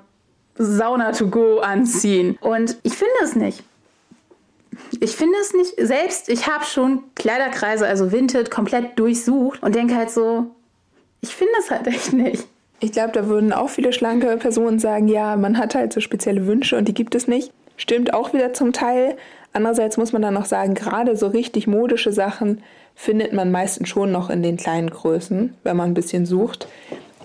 Sauna 0.56 1.12
to 1.12 1.28
go 1.28 1.58
anziehen. 1.60 2.38
Und 2.40 2.78
ich 2.82 2.94
finde 2.94 3.14
es 3.22 3.34
nicht. 3.34 3.62
Ich 5.00 5.16
finde 5.16 5.36
es 5.40 5.52
nicht, 5.52 5.74
selbst 5.78 6.28
ich 6.28 6.46
habe 6.46 6.64
schon 6.64 7.02
Kleiderkreise, 7.14 7.86
also 7.86 8.12
Vinted, 8.12 8.50
komplett 8.50 8.98
durchsucht 8.98 9.62
und 9.62 9.74
denke 9.74 9.94
halt 9.94 10.10
so, 10.10 10.46
ich 11.20 11.34
finde 11.34 11.52
es 11.58 11.70
halt 11.70 11.86
echt 11.86 12.12
nicht. 12.12 12.46
Ich 12.80 12.92
glaube, 12.92 13.12
da 13.12 13.26
würden 13.26 13.52
auch 13.52 13.68
viele 13.68 13.92
schlanke 13.92 14.36
Personen 14.38 14.78
sagen, 14.78 15.06
ja, 15.06 15.36
man 15.36 15.58
hat 15.58 15.74
halt 15.74 15.92
so 15.92 16.00
spezielle 16.00 16.46
Wünsche 16.46 16.78
und 16.78 16.88
die 16.88 16.94
gibt 16.94 17.14
es 17.14 17.28
nicht. 17.28 17.52
Stimmt 17.76 18.14
auch 18.14 18.32
wieder 18.32 18.52
zum 18.54 18.72
Teil. 18.72 19.16
Andererseits 19.52 19.96
muss 19.96 20.12
man 20.12 20.22
dann 20.22 20.34
noch 20.34 20.44
sagen, 20.44 20.74
gerade 20.74 21.16
so 21.16 21.26
richtig 21.26 21.66
modische 21.66 22.12
Sachen 22.12 22.62
findet 22.94 23.32
man 23.32 23.50
meistens 23.50 23.88
schon 23.88 24.12
noch 24.12 24.30
in 24.30 24.42
den 24.42 24.56
kleinen 24.56 24.90
Größen, 24.90 25.54
wenn 25.62 25.76
man 25.76 25.90
ein 25.90 25.94
bisschen 25.94 26.26
sucht. 26.26 26.68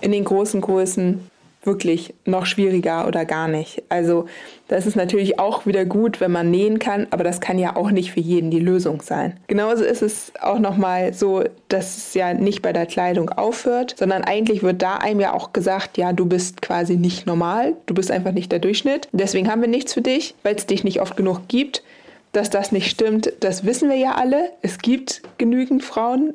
In 0.00 0.12
den 0.12 0.24
großen 0.24 0.60
Größen 0.60 1.30
wirklich 1.66 2.14
noch 2.24 2.46
schwieriger 2.46 3.06
oder 3.06 3.24
gar 3.24 3.48
nicht. 3.48 3.82
Also 3.88 4.26
das 4.68 4.86
ist 4.86 4.96
natürlich 4.96 5.38
auch 5.38 5.66
wieder 5.66 5.84
gut, 5.84 6.20
wenn 6.20 6.30
man 6.30 6.50
nähen 6.50 6.78
kann, 6.78 7.08
aber 7.10 7.24
das 7.24 7.40
kann 7.40 7.58
ja 7.58 7.76
auch 7.76 7.90
nicht 7.90 8.12
für 8.12 8.20
jeden 8.20 8.50
die 8.50 8.60
Lösung 8.60 9.02
sein. 9.02 9.38
Genauso 9.48 9.84
ist 9.84 10.02
es 10.02 10.32
auch 10.40 10.58
nochmal 10.58 11.12
so, 11.12 11.44
dass 11.68 11.96
es 11.96 12.14
ja 12.14 12.32
nicht 12.32 12.62
bei 12.62 12.72
der 12.72 12.86
Kleidung 12.86 13.30
aufhört, 13.30 13.94
sondern 13.98 14.24
eigentlich 14.24 14.62
wird 14.62 14.80
da 14.80 14.96
einem 14.96 15.20
ja 15.20 15.34
auch 15.34 15.52
gesagt, 15.52 15.98
ja, 15.98 16.12
du 16.12 16.26
bist 16.26 16.62
quasi 16.62 16.96
nicht 16.96 17.26
normal, 17.26 17.74
du 17.86 17.94
bist 17.94 18.10
einfach 18.10 18.32
nicht 18.32 18.52
der 18.52 18.60
Durchschnitt. 18.60 19.08
Deswegen 19.12 19.50
haben 19.50 19.60
wir 19.60 19.68
nichts 19.68 19.92
für 19.92 20.02
dich, 20.02 20.34
weil 20.42 20.54
es 20.54 20.66
dich 20.66 20.84
nicht 20.84 21.00
oft 21.00 21.16
genug 21.16 21.48
gibt. 21.48 21.82
Dass 22.36 22.50
das 22.50 22.70
nicht 22.70 22.90
stimmt, 22.90 23.32
das 23.40 23.64
wissen 23.64 23.88
wir 23.88 23.96
ja 23.96 24.16
alle. 24.16 24.50
Es 24.60 24.76
gibt 24.76 25.22
genügend 25.38 25.82
Frauen, 25.82 26.34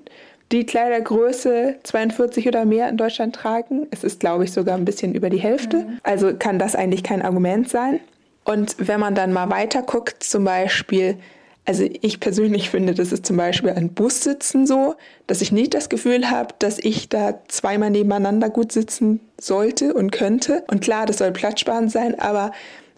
die 0.51 0.65
Kleidergröße 0.65 1.75
42 1.83 2.47
oder 2.47 2.65
mehr 2.65 2.89
in 2.89 2.97
Deutschland 2.97 3.35
tragen. 3.35 3.85
Es 3.91 4.03
ist, 4.03 4.19
glaube 4.19 4.45
ich, 4.45 4.51
sogar 4.51 4.75
ein 4.77 4.83
bisschen 4.83 5.13
über 5.13 5.29
die 5.29 5.37
Hälfte. 5.37 5.77
Mhm. 5.77 5.99
Also 6.01 6.33
kann 6.33 6.57
das 6.57 6.75
eigentlich 6.75 7.03
kein 7.03 7.21
Argument 7.21 7.69
sein. 7.69 7.99
Und 8.45 8.75
wenn 8.79 8.99
man 8.99 9.13
dann 9.13 9.31
mal 9.31 9.51
weiter 9.51 9.83
guckt, 9.83 10.23
zum 10.23 10.43
Beispiel 10.43 11.19
Also 11.65 11.87
ich 12.01 12.19
persönlich 12.19 12.71
finde, 12.71 12.95
das 12.95 13.11
ist 13.11 13.25
zum 13.25 13.37
Beispiel 13.37 13.69
an 13.69 13.89
Bussitzen 13.89 14.65
so, 14.65 14.95
dass 15.27 15.41
ich 15.43 15.51
nicht 15.51 15.75
das 15.75 15.89
Gefühl 15.89 16.31
habe, 16.31 16.55
dass 16.57 16.79
ich 16.79 17.09
da 17.09 17.39
zweimal 17.47 17.91
nebeneinander 17.91 18.49
gut 18.49 18.71
sitzen 18.71 19.19
sollte 19.39 19.93
und 19.93 20.11
könnte. 20.11 20.63
Und 20.67 20.81
klar, 20.81 21.05
das 21.05 21.19
soll 21.19 21.31
platzsparend 21.31 21.91
sein, 21.91 22.19
aber 22.19 22.51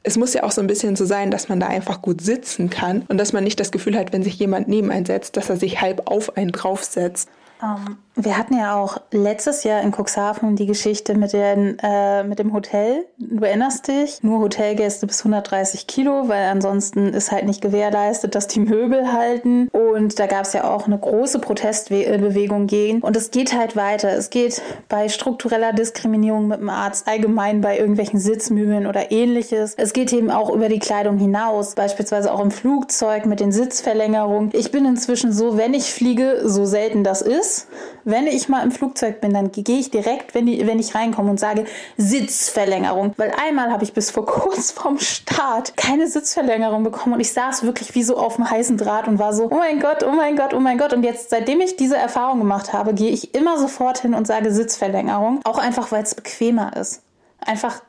es 0.03 0.17
muss 0.17 0.33
ja 0.33 0.43
auch 0.43 0.51
so 0.51 0.61
ein 0.61 0.67
bisschen 0.67 0.95
so 0.95 1.05
sein, 1.05 1.31
dass 1.31 1.49
man 1.49 1.59
da 1.59 1.67
einfach 1.67 2.01
gut 2.01 2.21
sitzen 2.21 2.69
kann 2.69 3.03
und 3.07 3.17
dass 3.17 3.33
man 3.33 3.43
nicht 3.43 3.59
das 3.59 3.71
Gefühl 3.71 3.97
hat, 3.97 4.11
wenn 4.11 4.23
sich 4.23 4.37
jemand 4.37 4.67
neben 4.67 4.91
einen 4.91 5.05
setzt, 5.05 5.37
dass 5.37 5.49
er 5.49 5.57
sich 5.57 5.81
halb 5.81 6.09
auf 6.11 6.35
einen 6.37 6.51
draufsetzt. 6.51 7.29
Um, 7.61 7.97
wir 8.15 8.37
hatten 8.37 8.55
ja 8.55 8.75
auch 8.75 9.01
letztes 9.11 9.63
Jahr 9.63 9.81
in 9.81 9.91
Cuxhaven 9.91 10.55
die 10.55 10.67
Geschichte 10.67 11.15
mit, 11.15 11.33
den, 11.33 11.79
äh, 11.81 12.23
mit 12.23 12.37
dem 12.37 12.53
Hotel. 12.53 13.05
Du 13.17 13.43
erinnerst 13.43 13.87
dich? 13.87 14.21
Nur 14.21 14.39
Hotelgäste 14.39 15.07
bis 15.07 15.21
130 15.21 15.87
Kilo, 15.87 16.27
weil 16.29 16.43
ansonsten 16.43 17.07
ist 17.07 17.31
halt 17.31 17.45
nicht 17.45 17.61
gewährleistet, 17.61 18.35
dass 18.35 18.47
die 18.47 18.59
Möbel 18.59 19.11
halten. 19.11 19.67
Und 19.69 20.19
da 20.19 20.27
gab 20.27 20.45
es 20.45 20.53
ja 20.53 20.69
auch 20.69 20.85
eine 20.85 20.99
große 20.99 21.39
Protestbewegung 21.39 22.67
gegen. 22.67 23.01
Und 23.01 23.17
es 23.17 23.31
geht 23.31 23.57
halt 23.57 23.75
weiter. 23.75 24.09
Es 24.09 24.29
geht 24.29 24.61
bei 24.89 25.09
struktureller 25.09 25.73
Diskriminierung 25.73 26.47
mit 26.47 26.59
dem 26.59 26.69
Arzt, 26.69 27.07
allgemein 27.07 27.61
bei 27.61 27.79
irgendwelchen 27.79 28.19
Sitzmöbeln 28.19 28.85
oder 28.85 29.11
ähnliches. 29.11 29.73
Es 29.75 29.91
geht 29.91 30.13
eben 30.13 30.29
auch 30.29 30.51
über 30.51 30.69
die 30.69 30.79
Kleidung 30.79 31.17
hinaus, 31.17 31.73
beispielsweise 31.73 32.31
auch 32.31 32.41
im 32.41 32.51
Flugzeug 32.51 33.25
mit 33.25 33.39
den 33.39 33.51
Sitzverlängerungen. 33.51 34.51
Ich 34.53 34.69
bin 34.69 34.85
inzwischen 34.85 35.31
so, 35.31 35.57
wenn 35.57 35.73
ich 35.73 35.91
fliege, 35.91 36.41
so 36.43 36.65
selten 36.65 37.03
das 37.03 37.23
ist 37.23 37.67
wenn 38.03 38.27
ich 38.27 38.49
mal 38.49 38.63
im 38.63 38.71
Flugzeug 38.71 39.21
bin, 39.21 39.33
dann 39.33 39.51
gehe 39.51 39.79
ich 39.79 39.91
direkt, 39.91 40.35
wenn, 40.35 40.45
die, 40.45 40.65
wenn 40.67 40.79
ich 40.79 40.95
reinkomme 40.95 41.29
und 41.29 41.39
sage 41.39 41.65
Sitzverlängerung. 41.97 43.13
Weil 43.17 43.33
einmal 43.41 43.71
habe 43.71 43.83
ich 43.83 43.93
bis 43.93 44.11
vor 44.11 44.25
kurz 44.27 44.71
vorm 44.71 44.99
Start 44.99 45.77
keine 45.77 46.07
Sitzverlängerung 46.07 46.83
bekommen 46.83 47.13
und 47.13 47.19
ich 47.19 47.33
saß 47.33 47.63
wirklich 47.63 47.95
wie 47.95 48.03
so 48.03 48.17
auf 48.17 48.35
dem 48.35 48.49
heißen 48.49 48.77
Draht 48.77 49.07
und 49.07 49.19
war 49.19 49.33
so, 49.33 49.49
oh 49.49 49.55
mein 49.55 49.79
Gott, 49.79 50.03
oh 50.03 50.11
mein 50.11 50.35
Gott, 50.35 50.53
oh 50.53 50.59
mein 50.59 50.77
Gott. 50.77 50.93
Und 50.93 51.03
jetzt, 51.03 51.29
seitdem 51.29 51.61
ich 51.61 51.75
diese 51.75 51.97
Erfahrung 51.97 52.39
gemacht 52.39 52.73
habe, 52.73 52.93
gehe 52.93 53.11
ich 53.11 53.33
immer 53.33 53.57
sofort 53.57 53.99
hin 53.99 54.13
und 54.13 54.27
sage 54.27 54.51
Sitzverlängerung. 54.51 55.41
Auch 55.43 55.57
einfach, 55.57 55.91
weil 55.91 56.03
es 56.03 56.15
bequemer 56.15 56.75
ist. 56.75 57.01
Einfach, 57.39 57.81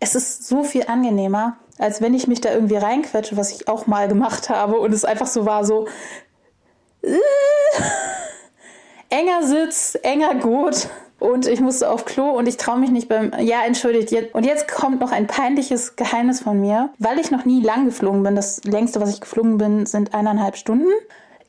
es 0.00 0.14
ist 0.14 0.46
so 0.46 0.64
viel 0.64 0.84
angenehmer 0.86 1.56
als 1.78 2.00
wenn 2.00 2.14
ich 2.14 2.26
mich 2.26 2.40
da 2.40 2.52
irgendwie 2.52 2.76
reinquetsche, 2.76 3.36
was 3.36 3.52
ich 3.52 3.68
auch 3.68 3.86
mal 3.86 4.08
gemacht 4.08 4.48
habe 4.48 4.78
und 4.78 4.92
es 4.92 5.04
einfach 5.04 5.26
so 5.26 5.44
war 5.46 5.64
so. 5.64 5.86
Enger 9.08 9.42
Sitz, 9.42 9.96
enger 10.02 10.34
Gurt. 10.36 10.88
Und 11.18 11.46
ich 11.46 11.60
musste 11.60 11.90
auf 11.90 12.04
Klo 12.04 12.30
und 12.30 12.46
ich 12.46 12.58
traue 12.58 12.78
mich 12.78 12.90
nicht 12.90 13.08
beim. 13.08 13.32
Ja, 13.40 13.64
entschuldigt. 13.64 14.10
Jetzt, 14.10 14.34
und 14.34 14.44
jetzt 14.44 14.68
kommt 14.68 15.00
noch 15.00 15.12
ein 15.12 15.26
peinliches 15.26 15.96
Geheimnis 15.96 16.40
von 16.40 16.60
mir, 16.60 16.90
weil 16.98 17.18
ich 17.18 17.30
noch 17.30 17.46
nie 17.46 17.62
lang 17.62 17.86
geflogen 17.86 18.22
bin. 18.22 18.36
Das 18.36 18.62
längste, 18.64 19.00
was 19.00 19.14
ich 19.14 19.20
geflogen 19.20 19.56
bin, 19.56 19.86
sind 19.86 20.14
eineinhalb 20.14 20.56
Stunden. 20.56 20.90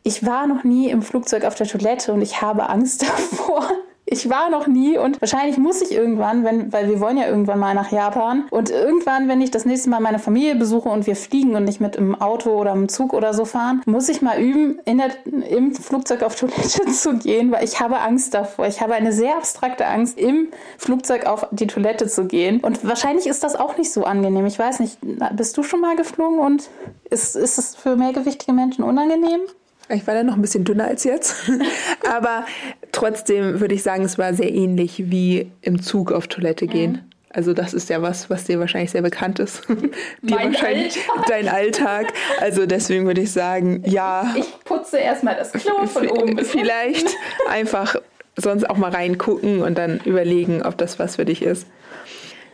Ich 0.03 0.25
war 0.25 0.47
noch 0.47 0.63
nie 0.63 0.89
im 0.89 1.01
Flugzeug 1.01 1.43
auf 1.43 1.55
der 1.55 1.67
Toilette 1.67 2.13
und 2.13 2.21
ich 2.21 2.41
habe 2.41 2.69
Angst 2.69 3.01
davor. 3.07 3.69
Ich 4.09 4.29
war 4.29 4.49
noch 4.49 4.67
nie 4.67 4.97
und 4.97 5.19
wahrscheinlich 5.19 5.57
muss 5.57 5.81
ich 5.81 5.91
irgendwann, 5.91 6.45
wenn, 6.45 6.71
weil 6.71 6.87
wir 6.87 7.01
wollen 7.01 7.17
ja 7.17 7.27
irgendwann 7.27 7.59
mal 7.59 7.75
nach 7.75 7.91
Japan 7.91 8.45
und 8.51 8.69
irgendwann, 8.69 9.27
wenn 9.27 9.41
ich 9.41 9.51
das 9.51 9.65
nächste 9.65 9.89
Mal 9.89 9.99
meine 9.99 10.17
Familie 10.17 10.55
besuche 10.55 10.87
und 10.87 11.05
wir 11.07 11.17
fliegen 11.17 11.57
und 11.57 11.65
nicht 11.65 11.81
mit 11.81 11.97
im 11.97 12.15
Auto 12.15 12.51
oder 12.51 12.71
im 12.71 12.87
Zug 12.87 13.11
oder 13.11 13.33
so 13.33 13.43
fahren, 13.43 13.81
muss 13.85 14.07
ich 14.07 14.21
mal 14.21 14.39
üben, 14.39 14.79
in 14.85 14.99
der, 14.99 15.09
im 15.49 15.75
Flugzeug 15.75 16.23
auf 16.23 16.35
Toilette 16.35 16.85
zu 16.93 17.17
gehen, 17.17 17.51
weil 17.51 17.65
ich 17.65 17.81
habe 17.81 17.99
Angst 17.99 18.33
davor. 18.33 18.65
Ich 18.67 18.79
habe 18.79 18.93
eine 18.93 19.11
sehr 19.11 19.35
abstrakte 19.35 19.85
Angst, 19.85 20.17
im 20.17 20.47
Flugzeug 20.77 21.25
auf 21.25 21.45
die 21.51 21.67
Toilette 21.67 22.07
zu 22.07 22.27
gehen. 22.27 22.61
Und 22.61 22.87
wahrscheinlich 22.87 23.27
ist 23.27 23.43
das 23.43 23.57
auch 23.57 23.77
nicht 23.77 23.91
so 23.91 24.05
angenehm. 24.05 24.45
Ich 24.45 24.57
weiß 24.57 24.79
nicht, 24.79 24.99
bist 25.35 25.57
du 25.57 25.63
schon 25.63 25.81
mal 25.81 25.97
geflogen 25.97 26.39
und 26.39 26.69
ist, 27.09 27.35
ist 27.35 27.57
es 27.57 27.75
für 27.75 27.97
mehrgewichtige 27.97 28.53
Menschen 28.53 28.85
unangenehm? 28.85 29.41
Ich 29.89 30.05
war 30.05 30.13
da 30.13 30.23
noch 30.23 30.35
ein 30.35 30.41
bisschen 30.41 30.63
dünner 30.63 30.85
als 30.85 31.03
jetzt. 31.03 31.49
Aber 32.11 32.45
trotzdem 32.91 33.59
würde 33.59 33.75
ich 33.75 33.83
sagen, 33.83 34.03
es 34.03 34.17
war 34.17 34.33
sehr 34.33 34.53
ähnlich 34.53 35.09
wie 35.09 35.51
im 35.61 35.81
Zug 35.81 36.11
auf 36.11 36.27
Toilette 36.27 36.67
gehen. 36.67 36.91
Mhm. 36.91 37.01
Also 37.29 37.53
das 37.53 37.73
ist 37.73 37.89
ja 37.89 38.01
was, 38.01 38.29
was 38.29 38.45
dir 38.45 38.59
wahrscheinlich 38.59 38.91
sehr 38.91 39.01
bekannt 39.01 39.39
ist. 39.39 39.67
dir 40.21 40.37
wahrscheinlich 40.37 40.97
Alltag. 41.09 41.27
dein 41.27 41.47
Alltag. 41.47 42.13
Also 42.41 42.65
deswegen 42.65 43.05
würde 43.05 43.21
ich 43.21 43.31
sagen, 43.31 43.83
ja. 43.85 44.33
Ich 44.35 44.59
putze 44.63 44.97
erstmal 44.97 45.35
das 45.35 45.51
Klo 45.51 45.85
von 45.85 46.07
oben 46.07 46.35
bis 46.35 46.51
Vielleicht 46.51 47.07
einfach 47.49 47.95
sonst 48.35 48.69
auch 48.69 48.77
mal 48.77 48.91
reingucken 48.91 49.61
und 49.61 49.77
dann 49.77 49.99
überlegen, 50.05 50.63
ob 50.63 50.77
das 50.77 50.99
was 50.99 51.17
für 51.17 51.25
dich 51.25 51.41
ist. 51.41 51.67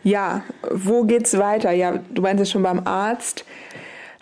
Ja, 0.02 0.42
wo 0.70 1.04
geht's 1.04 1.38
weiter? 1.38 1.72
Ja, 1.72 2.00
du 2.10 2.20
meinst 2.22 2.42
es 2.42 2.50
schon 2.50 2.62
beim 2.62 2.86
Arzt 2.86 3.44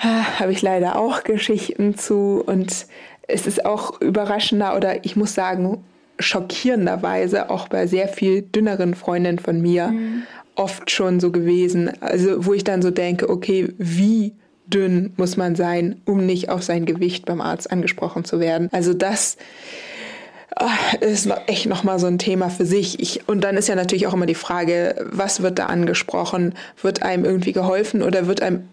habe 0.02 0.52
ich 0.52 0.62
leider 0.62 0.98
auch 0.98 1.24
Geschichten 1.24 1.96
zu 1.96 2.42
und 2.44 2.86
es 3.28 3.46
ist 3.46 3.64
auch 3.64 4.00
überraschender 4.00 4.76
oder 4.76 5.04
ich 5.04 5.16
muss 5.16 5.34
sagen 5.34 5.84
schockierenderweise 6.18 7.50
auch 7.50 7.68
bei 7.68 7.86
sehr 7.86 8.08
viel 8.08 8.42
dünneren 8.42 8.94
Freundinnen 8.94 9.38
von 9.38 9.60
mir 9.60 9.88
mhm. 9.88 10.22
oft 10.54 10.90
schon 10.90 11.20
so 11.20 11.30
gewesen. 11.30 11.90
Also 12.00 12.46
wo 12.46 12.52
ich 12.52 12.64
dann 12.64 12.82
so 12.82 12.90
denke, 12.90 13.28
okay, 13.28 13.72
wie 13.78 14.34
dünn 14.66 15.12
muss 15.16 15.36
man 15.36 15.56
sein, 15.56 16.00
um 16.04 16.24
nicht 16.24 16.48
auf 16.48 16.62
sein 16.62 16.86
Gewicht 16.86 17.26
beim 17.26 17.40
Arzt 17.40 17.70
angesprochen 17.70 18.24
zu 18.24 18.40
werden. 18.40 18.68
Also 18.72 18.94
das 18.94 19.36
ah, 20.56 20.70
ist 21.00 21.28
echt 21.46 21.66
nochmal 21.66 21.98
so 21.98 22.06
ein 22.06 22.18
Thema 22.18 22.48
für 22.48 22.66
sich. 22.66 23.00
Ich, 23.00 23.28
und 23.28 23.42
dann 23.42 23.56
ist 23.56 23.68
ja 23.68 23.74
natürlich 23.74 24.06
auch 24.06 24.14
immer 24.14 24.26
die 24.26 24.34
Frage, 24.34 25.06
was 25.10 25.42
wird 25.42 25.58
da 25.58 25.66
angesprochen? 25.66 26.54
Wird 26.80 27.02
einem 27.02 27.24
irgendwie 27.24 27.52
geholfen 27.52 28.02
oder 28.02 28.26
wird 28.26 28.42
einem 28.42 28.68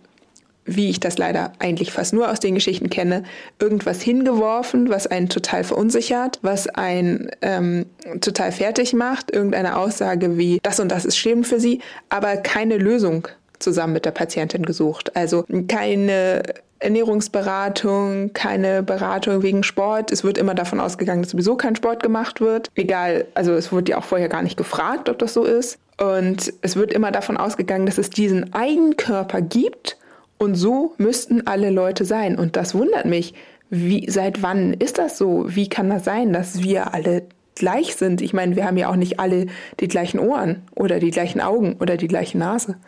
wie 0.75 0.89
ich 0.89 0.99
das 0.99 1.17
leider 1.17 1.53
eigentlich 1.59 1.91
fast 1.91 2.13
nur 2.13 2.31
aus 2.31 2.39
den 2.39 2.55
Geschichten 2.55 2.89
kenne, 2.89 3.23
irgendwas 3.59 4.01
hingeworfen, 4.01 4.89
was 4.89 5.07
einen 5.07 5.29
total 5.29 5.63
verunsichert, 5.63 6.39
was 6.41 6.67
einen 6.67 7.29
ähm, 7.41 7.85
total 8.21 8.51
fertig 8.51 8.93
macht, 8.93 9.31
irgendeine 9.31 9.77
Aussage 9.77 10.37
wie 10.37 10.59
das 10.63 10.79
und 10.79 10.89
das 10.89 11.05
ist 11.05 11.17
schlimm 11.17 11.43
für 11.43 11.59
sie, 11.59 11.81
aber 12.09 12.37
keine 12.37 12.77
Lösung 12.77 13.27
zusammen 13.59 13.93
mit 13.93 14.05
der 14.05 14.11
Patientin 14.11 14.65
gesucht. 14.65 15.15
Also 15.15 15.45
keine 15.67 16.43
Ernährungsberatung, 16.79 18.31
keine 18.33 18.83
Beratung 18.83 19.43
wegen 19.43 19.63
Sport. 19.63 20.11
Es 20.11 20.23
wird 20.23 20.37
immer 20.37 20.55
davon 20.55 20.79
ausgegangen, 20.79 21.21
dass 21.21 21.31
sowieso 21.31 21.55
kein 21.55 21.75
Sport 21.75 22.01
gemacht 22.01 22.39
wird. 22.41 22.69
Egal, 22.75 23.25
also 23.33 23.53
es 23.53 23.71
wurde 23.71 23.91
ja 23.91 23.97
auch 23.97 24.05
vorher 24.05 24.29
gar 24.29 24.41
nicht 24.41 24.57
gefragt, 24.57 25.09
ob 25.09 25.19
das 25.19 25.33
so 25.33 25.43
ist. 25.43 25.77
Und 25.99 26.53
es 26.61 26.77
wird 26.77 26.93
immer 26.93 27.11
davon 27.11 27.35
ausgegangen, 27.35 27.85
dass 27.85 27.97
es 27.97 28.09
diesen 28.09 28.53
Eigenkörper 28.53 29.41
gibt 29.41 29.97
und 30.39 30.55
so 30.55 30.95
müssten 30.97 31.45
alle 31.45 31.69
Leute 31.69 32.05
sein. 32.05 32.39
Und 32.39 32.55
das 32.55 32.73
wundert 32.73 33.05
mich. 33.05 33.33
Wie, 33.69 34.09
seit 34.09 34.41
wann 34.41 34.73
ist 34.73 34.97
das 34.97 35.17
so? 35.17 35.45
Wie 35.47 35.69
kann 35.69 35.89
das 35.89 36.03
sein, 36.03 36.33
dass 36.33 36.63
wir 36.63 36.93
alle 36.93 37.27
gleich 37.53 37.95
sind? 37.95 38.21
Ich 38.21 38.33
meine, 38.33 38.55
wir 38.55 38.65
haben 38.65 38.77
ja 38.77 38.89
auch 38.89 38.95
nicht 38.95 39.19
alle 39.19 39.45
die 39.79 39.87
gleichen 39.87 40.19
Ohren 40.19 40.63
oder 40.75 40.99
die 40.99 41.11
gleichen 41.11 41.39
Augen 41.39 41.75
oder 41.79 41.95
die 41.97 42.07
gleiche 42.07 42.39
Nase. 42.39 42.79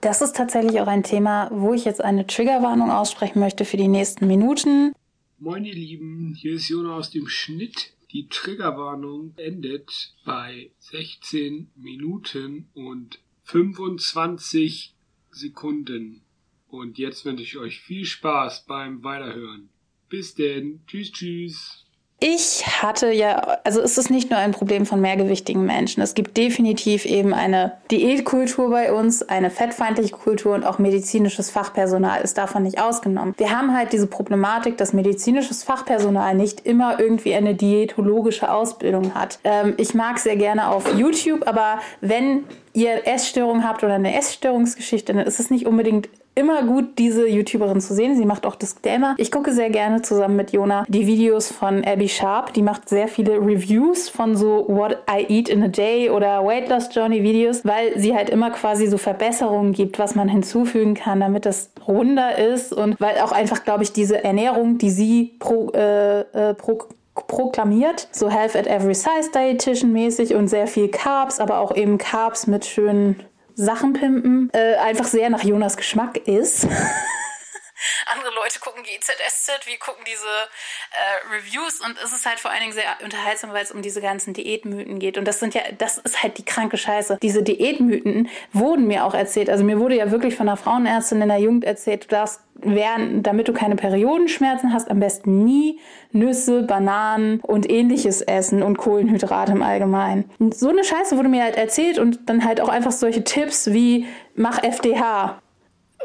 Das 0.00 0.20
ist 0.20 0.36
tatsächlich 0.36 0.80
auch 0.80 0.86
ein 0.86 1.02
Thema, 1.02 1.50
wo 1.52 1.74
ich 1.74 1.84
jetzt 1.84 2.02
eine 2.02 2.26
Triggerwarnung 2.26 2.90
aussprechen 2.90 3.40
möchte 3.40 3.64
für 3.64 3.76
die 3.76 3.88
nächsten 3.88 4.26
Minuten. 4.26 4.92
Moin 5.38 5.64
ihr 5.64 5.74
Lieben, 5.74 6.34
hier 6.36 6.54
ist 6.54 6.68
Jona 6.68 6.96
aus 6.96 7.10
dem 7.10 7.26
Schnitt. 7.26 7.92
Die 8.12 8.28
Triggerwarnung 8.28 9.32
endet 9.36 10.14
bei 10.24 10.70
16 10.78 11.70
Minuten 11.74 12.68
und 12.74 13.18
25 13.44 14.94
Sekunden. 15.30 16.20
Und 16.72 16.96
jetzt 16.96 17.26
wünsche 17.26 17.42
ich 17.42 17.58
euch 17.58 17.80
viel 17.82 18.06
Spaß 18.06 18.64
beim 18.66 19.04
Weiterhören. 19.04 19.68
Bis 20.08 20.34
denn. 20.34 20.80
Tschüss, 20.86 21.12
tschüss. 21.12 21.84
Ich 22.18 22.64
hatte 22.80 23.12
ja, 23.12 23.58
also 23.64 23.82
es 23.82 23.98
ist 23.98 24.08
nicht 24.08 24.30
nur 24.30 24.38
ein 24.38 24.52
Problem 24.52 24.86
von 24.86 25.00
mehrgewichtigen 25.00 25.66
Menschen. 25.66 26.02
Es 26.02 26.14
gibt 26.14 26.36
definitiv 26.36 27.04
eben 27.04 27.34
eine 27.34 27.72
Diätkultur 27.90 28.70
bei 28.70 28.90
uns, 28.92 29.22
eine 29.22 29.50
fettfeindliche 29.50 30.12
Kultur 30.12 30.54
und 30.54 30.64
auch 30.64 30.78
medizinisches 30.78 31.50
Fachpersonal 31.50 32.22
ist 32.22 32.38
davon 32.38 32.62
nicht 32.62 32.80
ausgenommen. 32.80 33.34
Wir 33.36 33.50
haben 33.50 33.76
halt 33.76 33.92
diese 33.92 34.06
Problematik, 34.06 34.78
dass 34.78 34.94
medizinisches 34.94 35.64
Fachpersonal 35.64 36.34
nicht 36.36 36.64
immer 36.64 36.98
irgendwie 36.98 37.34
eine 37.34 37.54
diätologische 37.54 38.50
Ausbildung 38.50 39.14
hat. 39.14 39.40
Ähm, 39.44 39.74
ich 39.76 39.92
mag 39.92 40.18
sehr 40.18 40.36
gerne 40.36 40.68
auf 40.68 40.94
YouTube, 40.94 41.46
aber 41.46 41.80
wenn 42.00 42.44
ihr 42.72 43.06
Essstörungen 43.06 43.68
habt 43.68 43.84
oder 43.84 43.94
eine 43.94 44.16
Essstörungsgeschichte, 44.16 45.12
dann 45.12 45.26
ist 45.26 45.40
es 45.40 45.50
nicht 45.50 45.66
unbedingt 45.66 46.08
immer 46.34 46.62
gut, 46.64 46.98
diese 46.98 47.28
YouTuberin 47.28 47.80
zu 47.80 47.94
sehen. 47.94 48.16
Sie 48.16 48.24
macht 48.24 48.46
auch 48.46 48.56
Disclaimer. 48.56 49.14
Ich 49.18 49.30
gucke 49.30 49.52
sehr 49.52 49.70
gerne 49.70 50.02
zusammen 50.02 50.36
mit 50.36 50.52
Jona 50.52 50.84
die 50.88 51.06
Videos 51.06 51.50
von 51.50 51.84
Abby 51.84 52.08
Sharp. 52.08 52.52
Die 52.54 52.62
macht 52.62 52.88
sehr 52.88 53.08
viele 53.08 53.34
Reviews 53.36 54.08
von 54.08 54.36
so 54.36 54.64
What 54.68 54.98
I 55.10 55.26
Eat 55.28 55.48
in 55.48 55.62
a 55.62 55.68
Day 55.68 56.10
oder 56.10 56.44
Weight 56.44 56.68
Loss 56.68 56.94
Journey 56.94 57.22
Videos, 57.22 57.64
weil 57.64 57.98
sie 57.98 58.14
halt 58.14 58.30
immer 58.30 58.50
quasi 58.50 58.86
so 58.86 58.98
Verbesserungen 58.98 59.72
gibt, 59.72 59.98
was 59.98 60.14
man 60.14 60.28
hinzufügen 60.28 60.94
kann, 60.94 61.20
damit 61.20 61.46
das 61.46 61.70
runder 61.86 62.38
ist 62.38 62.72
und 62.72 63.00
weil 63.00 63.18
auch 63.20 63.32
einfach, 63.32 63.64
glaube 63.64 63.82
ich, 63.82 63.92
diese 63.92 64.22
Ernährung, 64.24 64.78
die 64.78 64.90
sie 64.90 65.34
pro, 65.38 65.70
äh, 65.74 66.20
äh, 66.20 66.54
pro 66.54 66.78
proklamiert, 67.14 68.08
so 68.10 68.30
Health 68.30 68.56
at 68.56 68.66
Every 68.66 68.94
Size 68.94 69.30
Dietitian 69.34 69.92
mäßig 69.92 70.34
und 70.34 70.48
sehr 70.48 70.66
viel 70.66 70.88
Carbs, 70.88 71.40
aber 71.40 71.58
auch 71.58 71.76
eben 71.76 71.98
Carbs 71.98 72.46
mit 72.46 72.64
schönen 72.64 73.16
Sachen 73.54 73.92
pimpen, 73.92 74.50
äh, 74.52 74.76
einfach 74.76 75.04
sehr 75.06 75.30
nach 75.30 75.44
Jonas 75.44 75.76
Geschmack 75.76 76.16
ist. 76.26 76.66
andere 78.06 78.32
Leute 78.34 78.60
gucken 78.60 78.82
GZSZ, 78.82 79.66
wir 79.66 79.78
gucken 79.78 80.04
diese 80.06 80.26
äh, 80.26 81.34
Reviews 81.34 81.80
und 81.80 81.96
es 82.02 82.12
ist 82.12 82.26
halt 82.26 82.40
vor 82.40 82.50
allen 82.50 82.60
Dingen 82.60 82.72
sehr 82.72 82.96
unterhaltsam, 83.02 83.52
weil 83.52 83.62
es 83.62 83.72
um 83.72 83.82
diese 83.82 84.00
ganzen 84.00 84.34
Diätmythen 84.34 84.98
geht. 84.98 85.18
Und 85.18 85.26
das 85.26 85.40
sind 85.40 85.54
ja, 85.54 85.62
das 85.78 85.98
ist 85.98 86.22
halt 86.22 86.38
die 86.38 86.44
kranke 86.44 86.76
Scheiße. 86.76 87.18
Diese 87.22 87.42
Diätmythen 87.42 88.28
wurden 88.52 88.86
mir 88.86 89.04
auch 89.04 89.14
erzählt. 89.14 89.50
Also 89.50 89.64
mir 89.64 89.78
wurde 89.78 89.96
ja 89.96 90.10
wirklich 90.10 90.34
von 90.34 90.48
einer 90.48 90.56
Frauenärztin 90.56 91.22
in 91.22 91.28
der 91.28 91.38
Jugend 91.38 91.64
erzählt, 91.64 92.04
du 92.04 92.08
darfst 92.08 92.40
während, 92.54 93.26
damit 93.26 93.48
du 93.48 93.52
keine 93.52 93.76
Periodenschmerzen 93.76 94.72
hast, 94.72 94.90
am 94.90 95.00
besten 95.00 95.44
nie 95.44 95.80
Nüsse, 96.12 96.62
Bananen 96.62 97.40
und 97.40 97.70
ähnliches 97.70 98.20
essen 98.22 98.62
und 98.62 98.78
Kohlenhydrate 98.78 99.52
im 99.52 99.62
Allgemeinen. 99.62 100.30
Und 100.38 100.56
so 100.56 100.68
eine 100.68 100.84
Scheiße 100.84 101.16
wurde 101.16 101.28
mir 101.28 101.42
halt 101.42 101.56
erzählt 101.56 101.98
und 101.98 102.28
dann 102.28 102.44
halt 102.44 102.60
auch 102.60 102.68
einfach 102.68 102.92
solche 102.92 103.24
Tipps 103.24 103.72
wie 103.72 104.06
mach 104.34 104.62
FDH. 104.62 105.40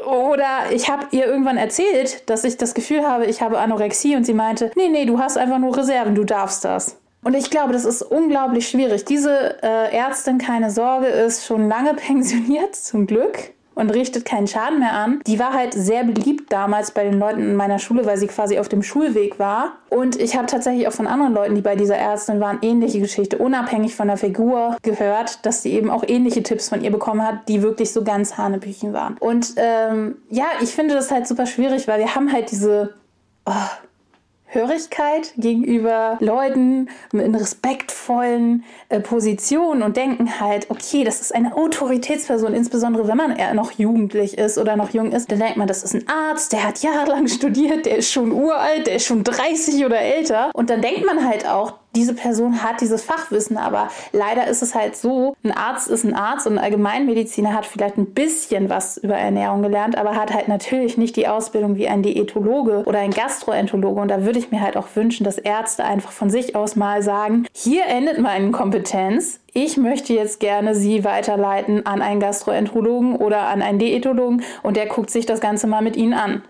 Oder 0.06 0.70
ich 0.72 0.90
habe 0.90 1.06
ihr 1.10 1.26
irgendwann 1.26 1.56
erzählt, 1.56 2.28
dass 2.28 2.44
ich 2.44 2.56
das 2.56 2.74
Gefühl 2.74 3.06
habe, 3.06 3.26
ich 3.26 3.42
habe 3.42 3.58
Anorexie 3.58 4.16
und 4.16 4.24
sie 4.24 4.34
meinte, 4.34 4.70
nee, 4.76 4.88
nee, 4.88 5.04
du 5.04 5.18
hast 5.18 5.36
einfach 5.36 5.58
nur 5.58 5.76
Reserven, 5.76 6.14
du 6.14 6.24
darfst 6.24 6.64
das. 6.64 6.96
Und 7.24 7.34
ich 7.34 7.50
glaube, 7.50 7.72
das 7.72 7.84
ist 7.84 8.02
unglaublich 8.02 8.68
schwierig. 8.68 9.04
Diese 9.04 9.62
äh, 9.62 9.94
Ärztin, 9.96 10.38
keine 10.38 10.70
Sorge, 10.70 11.06
ist 11.06 11.46
schon 11.46 11.68
lange 11.68 11.94
pensioniert, 11.94 12.76
zum 12.76 13.06
Glück 13.06 13.52
und 13.78 13.90
richtet 13.90 14.24
keinen 14.24 14.48
Schaden 14.48 14.80
mehr 14.80 14.92
an. 14.92 15.20
Die 15.24 15.38
war 15.38 15.52
halt 15.52 15.72
sehr 15.72 16.02
beliebt 16.02 16.52
damals 16.52 16.90
bei 16.90 17.04
den 17.04 17.20
Leuten 17.20 17.40
in 17.40 17.54
meiner 17.54 17.78
Schule, 17.78 18.04
weil 18.06 18.18
sie 18.18 18.26
quasi 18.26 18.58
auf 18.58 18.68
dem 18.68 18.82
Schulweg 18.82 19.38
war. 19.38 19.76
Und 19.88 20.20
ich 20.20 20.36
habe 20.36 20.46
tatsächlich 20.46 20.88
auch 20.88 20.92
von 20.92 21.06
anderen 21.06 21.32
Leuten, 21.32 21.54
die 21.54 21.60
bei 21.60 21.76
dieser 21.76 21.96
Ärztin 21.96 22.40
waren, 22.40 22.58
ähnliche 22.62 22.98
Geschichte, 22.98 23.38
unabhängig 23.38 23.94
von 23.94 24.08
der 24.08 24.16
Figur 24.16 24.76
gehört, 24.82 25.46
dass 25.46 25.62
sie 25.62 25.72
eben 25.72 25.90
auch 25.90 26.02
ähnliche 26.04 26.42
Tipps 26.42 26.68
von 26.68 26.82
ihr 26.82 26.90
bekommen 26.90 27.24
hat, 27.24 27.48
die 27.48 27.62
wirklich 27.62 27.92
so 27.92 28.02
ganz 28.02 28.36
Hanebüchen 28.36 28.92
waren. 28.92 29.16
Und 29.20 29.54
ähm, 29.56 30.16
ja, 30.28 30.46
ich 30.60 30.70
finde 30.70 30.94
das 30.94 31.12
halt 31.12 31.28
super 31.28 31.46
schwierig, 31.46 31.86
weil 31.86 32.00
wir 32.00 32.16
haben 32.16 32.32
halt 32.32 32.50
diese 32.50 32.94
oh, 33.46 33.52
Hörigkeit 34.48 35.32
gegenüber 35.36 36.16
Leuten 36.20 36.88
in 37.12 37.34
respektvollen 37.34 38.64
äh, 38.88 39.00
Positionen 39.00 39.82
und 39.82 39.96
denken 39.96 40.40
halt, 40.40 40.70
okay, 40.70 41.04
das 41.04 41.20
ist 41.20 41.34
eine 41.34 41.56
Autoritätsperson, 41.56 42.54
insbesondere 42.54 43.08
wenn 43.08 43.16
man 43.16 43.36
eher 43.36 43.54
noch 43.54 43.72
jugendlich 43.72 44.38
ist 44.38 44.58
oder 44.58 44.76
noch 44.76 44.90
jung 44.90 45.12
ist, 45.12 45.30
dann 45.30 45.38
denkt 45.38 45.56
man, 45.56 45.68
das 45.68 45.82
ist 45.82 45.94
ein 45.94 46.08
Arzt, 46.08 46.52
der 46.52 46.64
hat 46.64 46.82
jahrelang 46.82 47.28
studiert, 47.28 47.86
der 47.86 47.98
ist 47.98 48.10
schon 48.10 48.32
uralt, 48.32 48.86
der 48.86 48.96
ist 48.96 49.04
schon 49.04 49.22
30 49.22 49.84
oder 49.84 50.00
älter. 50.00 50.50
Und 50.54 50.70
dann 50.70 50.80
denkt 50.80 51.04
man 51.04 51.26
halt 51.26 51.46
auch, 51.46 51.74
diese 51.94 52.14
Person 52.14 52.62
hat 52.62 52.80
dieses 52.80 53.02
Fachwissen, 53.02 53.56
aber 53.56 53.88
leider 54.12 54.46
ist 54.46 54.62
es 54.62 54.74
halt 54.74 54.96
so, 54.96 55.36
ein 55.42 55.52
Arzt 55.52 55.88
ist 55.88 56.04
ein 56.04 56.14
Arzt 56.14 56.46
und 56.46 56.54
ein 56.54 56.64
Allgemeinmediziner 56.64 57.54
hat 57.54 57.66
vielleicht 57.66 57.96
ein 57.96 58.12
bisschen 58.12 58.68
was 58.68 58.98
über 58.98 59.16
Ernährung 59.16 59.62
gelernt, 59.62 59.96
aber 59.96 60.14
hat 60.14 60.32
halt 60.32 60.48
natürlich 60.48 60.98
nicht 60.98 61.16
die 61.16 61.28
Ausbildung 61.28 61.76
wie 61.76 61.88
ein 61.88 62.02
Diätologe 62.02 62.84
oder 62.86 62.98
ein 62.98 63.10
Gastroenterologe. 63.10 64.00
Und 64.00 64.08
da 64.08 64.24
würde 64.24 64.38
ich 64.38 64.50
mir 64.50 64.60
halt 64.60 64.76
auch 64.76 64.88
wünschen, 64.94 65.24
dass 65.24 65.38
Ärzte 65.38 65.84
einfach 65.84 66.12
von 66.12 66.30
sich 66.30 66.54
aus 66.54 66.76
mal 66.76 67.02
sagen, 67.02 67.46
hier 67.52 67.86
endet 67.86 68.18
meine 68.18 68.50
Kompetenz, 68.50 69.40
ich 69.54 69.76
möchte 69.76 70.12
jetzt 70.12 70.40
gerne 70.40 70.74
Sie 70.74 71.04
weiterleiten 71.04 71.86
an 71.86 72.02
einen 72.02 72.20
Gastroenterologen 72.20 73.16
oder 73.16 73.48
an 73.48 73.62
einen 73.62 73.78
Diätologen. 73.78 74.42
Und 74.62 74.76
der 74.76 74.86
guckt 74.86 75.10
sich 75.10 75.26
das 75.26 75.40
Ganze 75.40 75.66
mal 75.66 75.82
mit 75.82 75.96
Ihnen 75.96 76.14
an. 76.14 76.42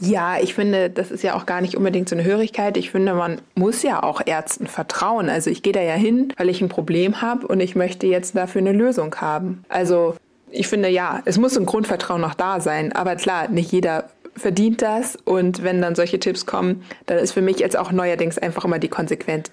Ja, 0.00 0.38
ich 0.40 0.54
finde, 0.54 0.88
das 0.88 1.10
ist 1.10 1.22
ja 1.22 1.34
auch 1.34 1.46
gar 1.46 1.60
nicht 1.60 1.76
unbedingt 1.76 2.08
so 2.08 2.16
eine 2.16 2.24
Hörigkeit. 2.24 2.76
Ich 2.76 2.90
finde, 2.90 3.14
man 3.14 3.40
muss 3.54 3.82
ja 3.82 4.02
auch 4.02 4.22
Ärzten 4.24 4.66
vertrauen. 4.66 5.28
Also 5.28 5.50
ich 5.50 5.62
gehe 5.62 5.72
da 5.72 5.82
ja 5.82 5.94
hin, 5.94 6.32
weil 6.38 6.48
ich 6.48 6.62
ein 6.62 6.68
Problem 6.68 7.20
habe 7.20 7.46
und 7.46 7.60
ich 7.60 7.76
möchte 7.76 8.06
jetzt 8.06 8.34
dafür 8.34 8.60
eine 8.60 8.72
Lösung 8.72 9.14
haben. 9.16 9.64
Also 9.68 10.14
ich 10.50 10.68
finde, 10.68 10.88
ja, 10.88 11.22
es 11.26 11.38
muss 11.38 11.56
ein 11.56 11.66
Grundvertrauen 11.66 12.20
noch 12.20 12.34
da 12.34 12.60
sein. 12.60 12.92
Aber 12.92 13.16
klar, 13.16 13.48
nicht 13.48 13.72
jeder 13.72 14.10
verdient 14.36 14.82
das. 14.82 15.16
Und 15.16 15.62
wenn 15.62 15.82
dann 15.82 15.94
solche 15.94 16.18
Tipps 16.18 16.46
kommen, 16.46 16.82
dann 17.06 17.18
ist 17.18 17.32
für 17.32 17.42
mich 17.42 17.58
jetzt 17.58 17.76
auch 17.76 17.92
neuerdings 17.92 18.38
einfach 18.38 18.64
immer 18.64 18.78
die 18.78 18.88
Konsequenz, 18.88 19.50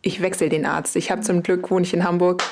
ich 0.00 0.20
wechsle 0.20 0.48
den 0.48 0.66
Arzt. 0.66 0.96
Ich 0.96 1.10
habe 1.10 1.22
zum 1.22 1.42
Glück, 1.42 1.70
wohne 1.70 1.84
ich 1.84 1.94
in 1.94 2.04
Hamburg, 2.04 2.42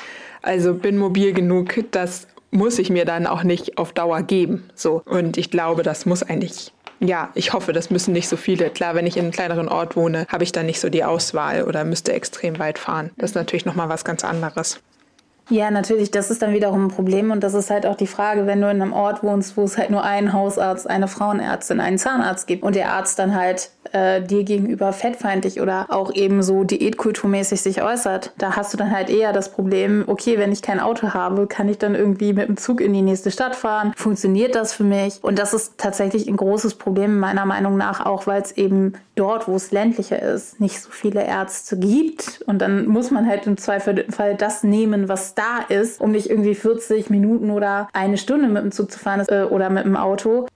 also 0.41 0.73
bin 0.73 0.97
mobil 0.97 1.33
genug, 1.33 1.75
das 1.91 2.27
muss 2.49 2.79
ich 2.79 2.89
mir 2.89 3.05
dann 3.05 3.27
auch 3.27 3.43
nicht 3.43 3.77
auf 3.77 3.93
Dauer 3.93 4.21
geben. 4.23 4.69
So. 4.75 5.01
Und 5.05 5.37
ich 5.37 5.51
glaube, 5.51 5.83
das 5.83 6.05
muss 6.05 6.23
eigentlich 6.23 6.73
ja, 7.03 7.29
ich 7.33 7.53
hoffe, 7.53 7.73
das 7.73 7.89
müssen 7.89 8.13
nicht 8.13 8.29
so 8.29 8.37
viele. 8.37 8.69
Klar, 8.69 8.93
wenn 8.95 9.07
ich 9.07 9.17
in 9.17 9.23
einem 9.23 9.31
kleineren 9.31 9.67
Ort 9.67 9.95
wohne, 9.95 10.27
habe 10.29 10.43
ich 10.43 10.51
dann 10.51 10.67
nicht 10.67 10.79
so 10.79 10.89
die 10.89 11.03
Auswahl 11.03 11.63
oder 11.63 11.83
müsste 11.83 12.13
extrem 12.13 12.59
weit 12.59 12.77
fahren. 12.77 13.09
Das 13.17 13.31
ist 13.31 13.35
natürlich 13.35 13.65
nochmal 13.65 13.89
was 13.89 14.05
ganz 14.05 14.23
anderes. 14.23 14.79
Ja, 15.51 15.69
natürlich, 15.69 16.11
das 16.11 16.31
ist 16.31 16.41
dann 16.41 16.53
wiederum 16.53 16.85
ein 16.85 16.87
Problem 16.87 17.29
und 17.29 17.43
das 17.43 17.53
ist 17.55 17.69
halt 17.69 17.85
auch 17.85 17.97
die 17.97 18.07
Frage, 18.07 18.47
wenn 18.47 18.61
du 18.61 18.71
in 18.71 18.81
einem 18.81 18.93
Ort 18.93 19.21
wohnst, 19.21 19.57
wo 19.57 19.63
es 19.63 19.77
halt 19.77 19.89
nur 19.89 20.01
einen 20.01 20.31
Hausarzt, 20.31 20.89
eine 20.89 21.09
Frauenärztin, 21.09 21.81
einen 21.81 21.97
Zahnarzt 21.97 22.47
gibt 22.47 22.63
und 22.63 22.73
der 22.73 22.93
Arzt 22.93 23.19
dann 23.19 23.35
halt 23.35 23.69
äh, 23.91 24.21
dir 24.21 24.45
gegenüber 24.45 24.93
fettfeindlich 24.93 25.59
oder 25.59 25.87
auch 25.89 26.13
eben 26.13 26.41
so 26.41 26.63
diätkulturmäßig 26.63 27.61
sich 27.61 27.81
äußert, 27.81 28.31
da 28.37 28.55
hast 28.55 28.71
du 28.71 28.77
dann 28.77 28.91
halt 28.91 29.09
eher 29.09 29.33
das 29.33 29.51
Problem, 29.51 30.05
okay, 30.07 30.39
wenn 30.39 30.53
ich 30.53 30.61
kein 30.61 30.79
Auto 30.79 31.13
habe, 31.13 31.47
kann 31.47 31.67
ich 31.67 31.77
dann 31.77 31.95
irgendwie 31.95 32.31
mit 32.31 32.47
dem 32.47 32.55
Zug 32.55 32.79
in 32.79 32.93
die 32.93 33.01
nächste 33.01 33.29
Stadt 33.29 33.57
fahren? 33.57 33.91
Funktioniert 33.97 34.55
das 34.55 34.71
für 34.71 34.85
mich? 34.85 35.21
Und 35.21 35.37
das 35.37 35.53
ist 35.53 35.77
tatsächlich 35.77 36.29
ein 36.29 36.37
großes 36.37 36.75
Problem 36.75 37.19
meiner 37.19 37.45
Meinung 37.45 37.75
nach 37.75 38.05
auch, 38.05 38.25
weil 38.25 38.41
es 38.41 38.53
eben 38.53 38.93
dort, 39.15 39.49
wo 39.49 39.55
es 39.57 39.71
ländlicher 39.71 40.21
ist, 40.21 40.61
nicht 40.61 40.79
so 40.79 40.89
viele 40.89 41.25
Ärzte 41.25 41.77
gibt 41.77 42.41
und 42.45 42.59
dann 42.59 42.87
muss 42.87 43.11
man 43.11 43.27
halt 43.27 43.45
im 43.45 43.57
Zweifelsfall 43.57 44.35
das 44.35 44.63
nehmen, 44.63 45.09
was 45.09 45.35
da 45.35 45.40
da 45.41 45.75
ist, 45.75 46.01
um 46.01 46.11
nicht 46.11 46.29
irgendwie 46.29 46.55
40 46.55 47.09
Minuten 47.09 47.51
oder 47.51 47.87
eine 47.93 48.17
Stunde 48.17 48.47
mit 48.47 48.63
dem 48.63 48.71
Zug 48.71 48.91
zu 48.91 48.99
fahren 48.99 49.25
äh, 49.27 49.43
oder 49.43 49.69
mit 49.69 49.85
dem 49.85 49.97
Auto. 49.97 50.47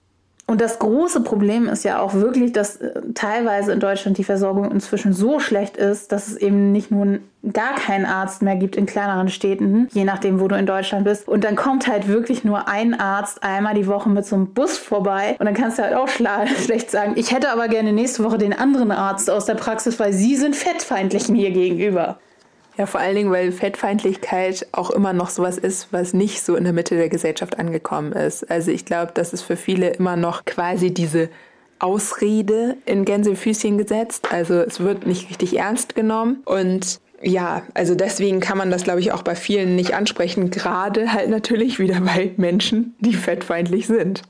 Und 0.48 0.60
das 0.60 0.78
große 0.78 1.22
Problem 1.22 1.68
ist 1.68 1.84
ja 1.84 1.98
auch 2.00 2.14
wirklich, 2.14 2.52
dass 2.52 2.76
äh, 2.76 3.00
teilweise 3.14 3.72
in 3.72 3.80
Deutschland 3.80 4.16
die 4.16 4.22
Versorgung 4.22 4.70
inzwischen 4.70 5.12
so 5.12 5.40
schlecht 5.40 5.76
ist, 5.76 6.12
dass 6.12 6.28
es 6.28 6.36
eben 6.36 6.70
nicht 6.70 6.92
nur 6.92 7.18
gar 7.52 7.74
keinen 7.74 8.06
Arzt 8.06 8.42
mehr 8.42 8.54
gibt 8.54 8.76
in 8.76 8.86
kleineren 8.86 9.28
Städten, 9.28 9.88
je 9.92 10.04
nachdem, 10.04 10.38
wo 10.38 10.46
du 10.46 10.56
in 10.56 10.66
Deutschland 10.66 11.04
bist. 11.04 11.26
Und 11.26 11.42
dann 11.42 11.56
kommt 11.56 11.88
halt 11.88 12.06
wirklich 12.06 12.44
nur 12.44 12.68
ein 12.68 12.94
Arzt 12.94 13.42
einmal 13.42 13.74
die 13.74 13.88
Woche 13.88 14.08
mit 14.08 14.24
so 14.24 14.36
einem 14.36 14.54
Bus 14.54 14.78
vorbei. 14.78 15.34
Und 15.40 15.46
dann 15.46 15.54
kannst 15.54 15.78
du 15.78 15.82
halt 15.82 15.94
auch 15.94 16.08
schlecht 16.64 16.92
sagen, 16.92 17.14
ich 17.16 17.32
hätte 17.32 17.50
aber 17.50 17.66
gerne 17.66 17.92
nächste 17.92 18.22
Woche 18.22 18.38
den 18.38 18.52
anderen 18.52 18.92
Arzt 18.92 19.28
aus 19.28 19.46
der 19.46 19.54
Praxis, 19.54 19.98
weil 19.98 20.12
sie 20.12 20.36
sind 20.36 20.54
fettfeindlich 20.54 21.28
mir 21.28 21.50
gegenüber. 21.50 22.18
Ja, 22.76 22.84
vor 22.84 23.00
allen 23.00 23.16
Dingen, 23.16 23.30
weil 23.30 23.52
Fettfeindlichkeit 23.52 24.66
auch 24.72 24.90
immer 24.90 25.14
noch 25.14 25.30
sowas 25.30 25.56
ist, 25.56 25.88
was 25.92 26.12
nicht 26.12 26.42
so 26.42 26.56
in 26.56 26.64
der 26.64 26.74
Mitte 26.74 26.94
der 26.94 27.08
Gesellschaft 27.08 27.58
angekommen 27.58 28.12
ist. 28.12 28.50
Also 28.50 28.70
ich 28.70 28.84
glaube, 28.84 29.12
das 29.14 29.32
ist 29.32 29.42
für 29.42 29.56
viele 29.56 29.90
immer 29.90 30.16
noch 30.16 30.44
quasi 30.44 30.92
diese 30.92 31.30
Ausrede 31.78 32.76
in 32.84 33.04
Gänsefüßchen 33.04 33.78
gesetzt. 33.78 34.28
Also 34.30 34.54
es 34.60 34.80
wird 34.80 35.06
nicht 35.06 35.30
richtig 35.30 35.58
ernst 35.58 35.94
genommen 35.94 36.42
und 36.44 37.00
ja, 37.22 37.62
also 37.72 37.94
deswegen 37.94 38.40
kann 38.40 38.58
man 38.58 38.70
das, 38.70 38.84
glaube 38.84 39.00
ich, 39.00 39.12
auch 39.12 39.22
bei 39.22 39.34
vielen 39.34 39.74
nicht 39.74 39.94
ansprechen, 39.94 40.50
gerade 40.50 41.14
halt 41.14 41.30
natürlich 41.30 41.78
wieder 41.78 42.00
bei 42.00 42.32
Menschen, 42.36 42.94
die 43.00 43.14
fettfeindlich 43.14 43.86
sind. 43.86 44.22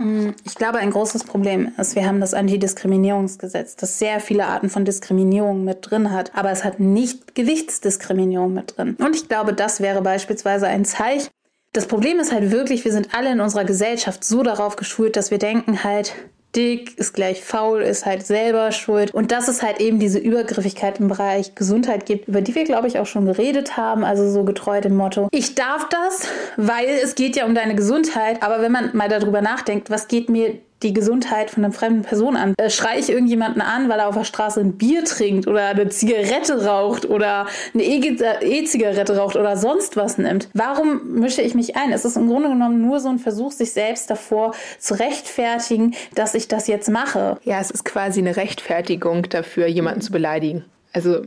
Mm, 0.00 0.30
ich 0.44 0.54
glaube, 0.54 0.78
ein 0.78 0.90
großes 0.90 1.24
Problem 1.24 1.72
ist, 1.76 1.94
wir 1.94 2.06
haben 2.06 2.20
das 2.20 2.32
Antidiskriminierungsgesetz, 2.32 3.76
das 3.76 3.98
sehr 3.98 4.18
viele 4.20 4.46
Arten 4.46 4.70
von 4.70 4.86
Diskriminierung 4.86 5.62
mit 5.62 5.90
drin 5.90 6.10
hat, 6.10 6.34
aber 6.34 6.50
es 6.50 6.64
hat 6.64 6.80
nicht 6.80 7.34
Gewichtsdiskriminierung 7.34 8.54
mit 8.54 8.76
drin. 8.76 8.96
Und 8.98 9.14
ich 9.14 9.28
glaube, 9.28 9.52
das 9.52 9.80
wäre 9.80 10.00
beispielsweise 10.00 10.66
ein 10.66 10.86
Zeichen. 10.86 11.28
Das 11.72 11.86
Problem 11.86 12.18
ist 12.18 12.32
halt 12.32 12.50
wirklich, 12.50 12.84
wir 12.84 12.92
sind 12.92 13.14
alle 13.14 13.30
in 13.30 13.40
unserer 13.40 13.64
Gesellschaft 13.64 14.24
so 14.24 14.42
darauf 14.42 14.76
geschult, 14.76 15.16
dass 15.16 15.30
wir 15.30 15.38
denken 15.38 15.84
halt, 15.84 16.14
dick 16.56 16.98
ist 16.98 17.12
gleich 17.12 17.42
faul, 17.42 17.82
ist 17.82 18.06
halt 18.06 18.26
selber 18.26 18.72
schuld. 18.72 19.12
Und 19.14 19.32
dass 19.32 19.48
es 19.48 19.62
halt 19.62 19.80
eben 19.80 19.98
diese 19.98 20.18
Übergriffigkeit 20.18 20.98
im 21.00 21.08
Bereich 21.08 21.54
Gesundheit 21.54 22.06
gibt, 22.06 22.28
über 22.28 22.40
die 22.40 22.54
wir, 22.54 22.64
glaube 22.64 22.88
ich, 22.88 22.98
auch 22.98 23.06
schon 23.06 23.26
geredet 23.26 23.76
haben. 23.76 24.04
Also 24.04 24.28
so 24.30 24.44
getreu 24.44 24.80
dem 24.80 24.96
Motto, 24.96 25.28
ich 25.30 25.54
darf 25.54 25.88
das, 25.88 26.28
weil 26.56 26.88
es 27.02 27.14
geht 27.14 27.36
ja 27.36 27.46
um 27.46 27.54
deine 27.54 27.74
Gesundheit. 27.74 28.42
Aber 28.42 28.62
wenn 28.62 28.72
man 28.72 28.90
mal 28.94 29.08
darüber 29.08 29.42
nachdenkt, 29.42 29.90
was 29.90 30.08
geht 30.08 30.28
mir 30.28 30.58
die 30.82 30.92
Gesundheit 30.92 31.50
von 31.50 31.64
einer 31.64 31.72
fremden 31.72 32.02
Person 32.02 32.36
an. 32.36 32.54
Äh, 32.56 32.70
Schreie 32.70 32.98
ich 32.98 33.10
irgendjemanden 33.10 33.62
an, 33.62 33.88
weil 33.88 33.98
er 33.98 34.08
auf 34.08 34.16
der 34.16 34.24
Straße 34.24 34.60
ein 34.60 34.78
Bier 34.78 35.04
trinkt 35.04 35.46
oder 35.46 35.66
eine 35.66 35.88
Zigarette 35.88 36.64
raucht 36.64 37.08
oder 37.08 37.46
eine 37.74 37.84
E-Zigarette 37.84 39.16
raucht 39.16 39.36
oder 39.36 39.56
sonst 39.56 39.96
was 39.96 40.18
nimmt? 40.18 40.48
Warum 40.54 41.20
mische 41.20 41.42
ich 41.42 41.54
mich 41.54 41.76
ein? 41.76 41.92
Es 41.92 42.04
ist 42.04 42.16
im 42.16 42.28
Grunde 42.28 42.48
genommen 42.48 42.80
nur 42.80 43.00
so 43.00 43.08
ein 43.08 43.18
Versuch, 43.18 43.52
sich 43.52 43.72
selbst 43.72 44.10
davor 44.10 44.54
zu 44.78 44.98
rechtfertigen, 44.98 45.94
dass 46.14 46.34
ich 46.34 46.48
das 46.48 46.66
jetzt 46.66 46.88
mache. 46.88 47.38
Ja, 47.44 47.60
es 47.60 47.70
ist 47.70 47.84
quasi 47.84 48.20
eine 48.20 48.36
Rechtfertigung 48.36 49.28
dafür, 49.28 49.66
jemanden 49.66 50.00
zu 50.00 50.12
beleidigen. 50.12 50.64
Also 50.92 51.22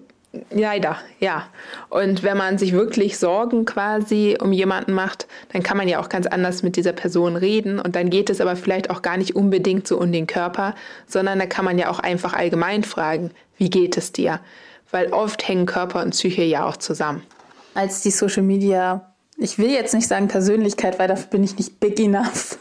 Leider, 0.50 0.98
ja. 1.19 1.48
Und 1.89 2.24
wenn 2.24 2.38
man 2.38 2.58
sich 2.58 2.74
wirklich 2.74 3.19
Sorgen 3.19 3.65
quasi 3.65 4.36
um 4.41 4.52
jemanden 4.52 4.93
macht, 4.93 5.28
dann 5.52 5.62
kann 5.62 5.78
man 5.78 5.88
ja 5.88 6.00
auch 6.00 6.10
ganz 6.10 6.26
anders 6.26 6.63
mit 6.63 6.76
dieser 6.76 6.93
Person 6.93 7.36
reden. 7.36 7.80
Und 7.80 7.96
dann 7.96 8.10
geht 8.10 8.32
es 8.32 8.41
aber 8.41 8.56
vielleicht 8.56 8.89
auch 8.89 9.04
gar 9.04 9.17
nicht 9.17 9.36
unbedingt 9.36 9.88
so 9.88 10.00
um 10.00 10.12
den 10.12 10.26
Körper, 10.26 10.74
sondern 11.06 11.38
da 11.38 11.46
kann 11.46 11.65
man 11.65 11.78
ja 11.78 11.89
auch 11.89 12.00
einfach 12.00 12.34
allgemein 12.34 12.84
fragen, 12.84 13.30
wie 13.58 13.69
geht 13.69 13.96
es 13.96 14.12
dir? 14.12 14.39
Weil 14.89 15.13
oft 15.13 15.48
hängen 15.48 15.67
Körper 15.67 16.02
und 16.02 16.12
Psyche 16.12 16.43
ja 16.43 16.65
auch 16.65 16.78
zusammen. 16.78 17.22
Als 17.76 18.02
die 18.02 18.12
Social 18.12 18.43
Media, 18.43 19.13
ich 19.38 19.60
will 19.60 19.69
jetzt 19.69 19.93
nicht 19.93 20.08
sagen 20.08 20.28
Persönlichkeit, 20.30 20.98
weil 20.98 21.08
dafür 21.08 21.30
bin 21.30 21.43
ich 21.43 21.58
nicht 21.58 21.80
big 21.80 22.00
enough 22.00 22.58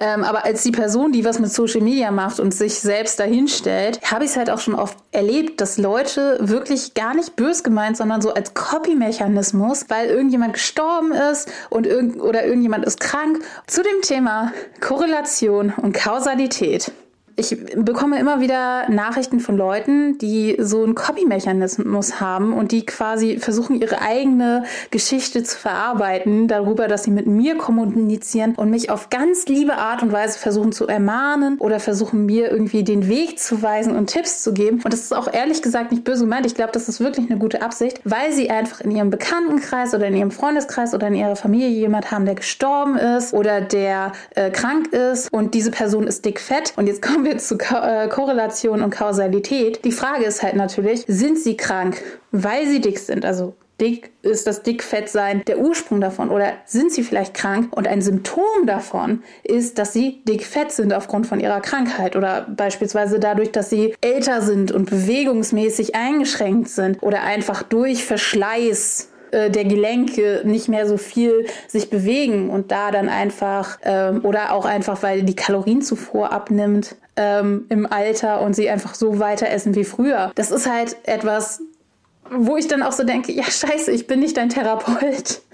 ähm, 0.00 0.24
aber 0.24 0.44
als 0.44 0.62
die 0.62 0.70
Person, 0.70 1.12
die 1.12 1.24
was 1.24 1.38
mit 1.38 1.52
Social 1.52 1.80
Media 1.80 2.10
macht 2.10 2.40
und 2.40 2.52
sich 2.52 2.80
selbst 2.80 3.20
dahinstellt, 3.20 4.00
habe 4.10 4.24
ich 4.24 4.30
es 4.32 4.36
halt 4.36 4.50
auch 4.50 4.60
schon 4.60 4.74
oft 4.74 4.96
erlebt, 5.12 5.60
dass 5.60 5.78
Leute 5.78 6.38
wirklich 6.40 6.94
gar 6.94 7.14
nicht 7.14 7.36
bös 7.36 7.62
gemeint, 7.62 7.96
sondern 7.96 8.22
so 8.22 8.32
als 8.32 8.54
Copy-Mechanismus, 8.54 9.86
weil 9.88 10.08
irgendjemand 10.08 10.54
gestorben 10.54 11.12
ist 11.12 11.50
und 11.70 11.86
irgend 11.86 12.20
oder 12.20 12.44
irgendjemand 12.44 12.84
ist 12.84 13.00
krank. 13.00 13.40
Zu 13.66 13.82
dem 13.82 14.02
Thema 14.02 14.52
Korrelation 14.80 15.72
und 15.76 15.92
Kausalität 15.92 16.92
ich 17.36 17.56
bekomme 17.76 18.18
immer 18.18 18.40
wieder 18.40 18.88
Nachrichten 18.90 19.40
von 19.40 19.56
Leuten, 19.56 20.18
die 20.18 20.56
so 20.58 20.82
einen 20.82 20.94
Copy-Mechanismus 20.94 22.20
haben 22.20 22.52
und 22.52 22.72
die 22.72 22.84
quasi 22.84 23.38
versuchen, 23.38 23.80
ihre 23.80 24.00
eigene 24.00 24.64
Geschichte 24.90 25.42
zu 25.42 25.58
verarbeiten, 25.58 26.48
darüber, 26.48 26.88
dass 26.88 27.04
sie 27.04 27.10
mit 27.10 27.26
mir 27.26 27.56
kommunizieren 27.56 28.54
und 28.56 28.70
mich 28.70 28.90
auf 28.90 29.10
ganz 29.10 29.46
liebe 29.46 29.74
Art 29.76 30.02
und 30.02 30.12
Weise 30.12 30.38
versuchen 30.38 30.72
zu 30.72 30.86
ermahnen 30.86 31.58
oder 31.58 31.80
versuchen, 31.80 32.26
mir 32.26 32.50
irgendwie 32.50 32.84
den 32.84 33.08
Weg 33.08 33.38
zu 33.38 33.62
weisen 33.62 33.96
und 33.96 34.08
Tipps 34.08 34.42
zu 34.42 34.52
geben. 34.52 34.80
Und 34.82 34.92
das 34.92 35.00
ist 35.00 35.14
auch 35.14 35.32
ehrlich 35.32 35.62
gesagt 35.62 35.90
nicht 35.90 36.04
böse 36.04 36.24
gemeint. 36.24 36.46
Ich 36.46 36.54
glaube, 36.54 36.72
das 36.72 36.88
ist 36.88 37.00
wirklich 37.00 37.30
eine 37.30 37.38
gute 37.38 37.62
Absicht, 37.62 38.00
weil 38.04 38.32
sie 38.32 38.50
einfach 38.50 38.80
in 38.80 38.90
ihrem 38.90 39.10
Bekanntenkreis 39.10 39.94
oder 39.94 40.06
in 40.06 40.16
ihrem 40.16 40.30
Freundeskreis 40.30 40.94
oder 40.94 41.08
in 41.08 41.14
ihrer 41.14 41.36
Familie 41.36 41.68
jemand 41.68 42.10
haben, 42.10 42.24
der 42.24 42.34
gestorben 42.34 42.96
ist 42.96 43.32
oder 43.32 43.60
der 43.60 44.12
äh, 44.34 44.50
krank 44.50 44.92
ist 44.92 45.32
und 45.32 45.54
diese 45.54 45.70
Person 45.70 46.06
ist 46.06 46.24
dickfett. 46.24 46.72
Und 46.76 46.86
jetzt 46.86 47.02
kommen 47.02 47.21
wir 47.24 47.38
zu 47.38 47.58
Ko 47.58 47.76
äh, 47.76 48.08
Korrelation 48.08 48.82
und 48.82 48.90
Kausalität. 48.90 49.84
Die 49.84 49.92
Frage 49.92 50.24
ist 50.24 50.42
halt 50.42 50.56
natürlich, 50.56 51.04
sind 51.06 51.38
sie 51.38 51.56
krank, 51.56 52.02
weil 52.30 52.66
sie 52.66 52.80
dick 52.80 52.98
sind? 52.98 53.24
Also 53.24 53.54
dick 53.80 54.12
ist 54.22 54.46
das 54.46 54.62
Dickfettsein 54.62 55.42
der 55.46 55.58
Ursprung 55.58 56.00
davon 56.00 56.30
oder 56.30 56.52
sind 56.64 56.92
sie 56.92 57.02
vielleicht 57.02 57.34
krank 57.34 57.76
und 57.76 57.88
ein 57.88 58.00
Symptom 58.00 58.66
davon 58.66 59.22
ist, 59.42 59.78
dass 59.78 59.92
sie 59.92 60.22
dickfett 60.24 60.70
sind 60.70 60.94
aufgrund 60.94 61.26
von 61.26 61.40
ihrer 61.40 61.60
Krankheit 61.60 62.14
oder 62.14 62.46
beispielsweise 62.48 63.18
dadurch, 63.18 63.50
dass 63.50 63.70
sie 63.70 63.94
älter 64.00 64.40
sind 64.40 64.70
und 64.70 64.88
bewegungsmäßig 64.88 65.96
eingeschränkt 65.96 66.68
sind 66.68 67.02
oder 67.02 67.22
einfach 67.22 67.64
durch 67.64 68.04
Verschleiß 68.04 69.08
äh, 69.32 69.50
der 69.50 69.64
Gelenke 69.64 70.42
nicht 70.44 70.68
mehr 70.68 70.86
so 70.86 70.96
viel 70.96 71.46
sich 71.66 71.90
bewegen 71.90 72.50
und 72.50 72.70
da 72.70 72.92
dann 72.92 73.08
einfach 73.08 73.78
ähm, 73.82 74.24
oder 74.24 74.52
auch 74.52 74.64
einfach, 74.64 75.02
weil 75.02 75.24
die 75.24 75.34
Kalorienzufuhr 75.34 76.32
abnimmt 76.32 76.96
ähm, 77.16 77.66
im 77.68 77.90
Alter 77.90 78.40
und 78.40 78.54
sie 78.54 78.70
einfach 78.70 78.94
so 78.94 79.18
weiter 79.18 79.48
essen 79.48 79.74
wie 79.74 79.84
früher. 79.84 80.32
Das 80.34 80.50
ist 80.50 80.70
halt 80.70 80.96
etwas, 81.04 81.60
wo 82.30 82.56
ich 82.56 82.68
dann 82.68 82.82
auch 82.82 82.92
so 82.92 83.04
denke, 83.04 83.32
ja 83.32 83.44
scheiße, 83.44 83.90
ich 83.92 84.06
bin 84.06 84.20
nicht 84.20 84.36
dein 84.36 84.48
Therapeut. 84.48 85.42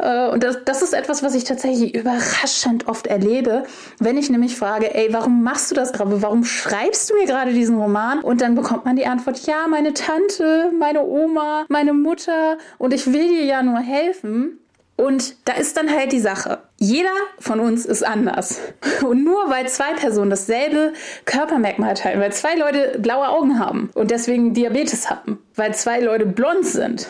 Äh, 0.00 0.28
und 0.28 0.42
das, 0.42 0.58
das 0.66 0.82
ist 0.82 0.92
etwas, 0.92 1.22
was 1.22 1.34
ich 1.34 1.44
tatsächlich 1.44 1.94
überraschend 1.94 2.88
oft 2.88 3.06
erlebe, 3.06 3.64
wenn 3.98 4.18
ich 4.18 4.28
nämlich 4.28 4.56
frage, 4.56 4.94
ey, 4.94 5.12
warum 5.12 5.42
machst 5.42 5.70
du 5.70 5.74
das 5.74 5.92
gerade? 5.92 6.20
Warum 6.20 6.44
schreibst 6.44 7.08
du 7.08 7.14
mir 7.14 7.26
gerade 7.26 7.52
diesen 7.52 7.78
Roman? 7.78 8.20
Und 8.20 8.42
dann 8.42 8.54
bekommt 8.54 8.84
man 8.84 8.96
die 8.96 9.06
Antwort, 9.06 9.46
ja, 9.46 9.66
meine 9.68 9.94
Tante, 9.94 10.70
meine 10.78 11.04
Oma, 11.04 11.64
meine 11.68 11.94
Mutter 11.94 12.58
und 12.76 12.92
ich 12.92 13.06
will 13.06 13.28
dir 13.28 13.44
ja 13.44 13.62
nur 13.62 13.78
helfen. 13.78 14.58
Und 15.00 15.36
da 15.46 15.54
ist 15.54 15.78
dann 15.78 15.90
halt 15.90 16.12
die 16.12 16.20
Sache. 16.20 16.58
Jeder 16.76 17.08
von 17.38 17.58
uns 17.58 17.86
ist 17.86 18.06
anders. 18.06 18.60
Und 19.02 19.24
nur 19.24 19.48
weil 19.48 19.66
zwei 19.66 19.94
Personen 19.94 20.28
dasselbe 20.28 20.92
Körpermerkmal 21.24 21.94
teilen, 21.94 22.20
weil 22.20 22.32
zwei 22.32 22.54
Leute 22.54 22.98
blaue 22.98 23.28
Augen 23.28 23.58
haben 23.58 23.90
und 23.94 24.10
deswegen 24.10 24.52
Diabetes 24.52 25.08
haben, 25.08 25.38
weil 25.56 25.74
zwei 25.74 26.00
Leute 26.00 26.26
blond 26.26 26.66
sind 26.66 27.06